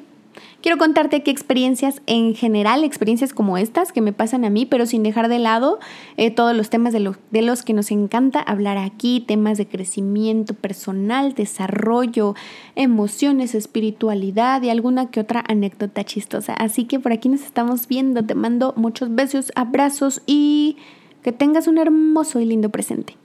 Quiero 0.63 0.77
contarte 0.77 1.23
qué 1.23 1.29
experiencias 1.29 2.01
en 2.05 2.35
general, 2.35 2.85
experiencias 2.85 3.33
como 3.33 3.57
estas 3.57 3.91
que 3.91 3.99
me 3.99 4.13
pasan 4.13 4.45
a 4.45 4.49
mí, 4.49 4.65
pero 4.65 4.85
sin 4.85 5.03
dejar 5.03 5.27
de 5.27 5.37
lado 5.37 5.77
eh, 6.15 6.31
todos 6.31 6.55
los 6.55 6.69
temas 6.69 6.93
de, 6.93 7.11
de 7.31 7.41
los 7.41 7.63
que 7.63 7.73
nos 7.73 7.91
encanta 7.91 8.39
hablar 8.39 8.77
aquí, 8.77 9.19
temas 9.27 9.57
de 9.57 9.67
crecimiento 9.67 10.53
personal, 10.53 11.33
desarrollo, 11.33 12.35
emociones, 12.77 13.55
espiritualidad 13.55 14.61
y 14.61 14.69
alguna 14.69 15.11
que 15.11 15.19
otra 15.19 15.43
anécdota 15.45 16.05
chistosa. 16.05 16.53
Así 16.53 16.85
que 16.85 16.97
por 16.97 17.11
aquí 17.11 17.27
nos 17.27 17.41
estamos 17.41 17.89
viendo. 17.89 18.23
Te 18.23 18.33
mando 18.33 18.73
muchos 18.77 19.13
besos, 19.13 19.51
abrazos 19.55 20.21
y 20.25 20.77
que 21.23 21.33
tengas 21.33 21.67
un 21.67 21.77
hermoso 21.77 22.39
y 22.39 22.45
lindo 22.45 22.69
presente. 22.69 23.17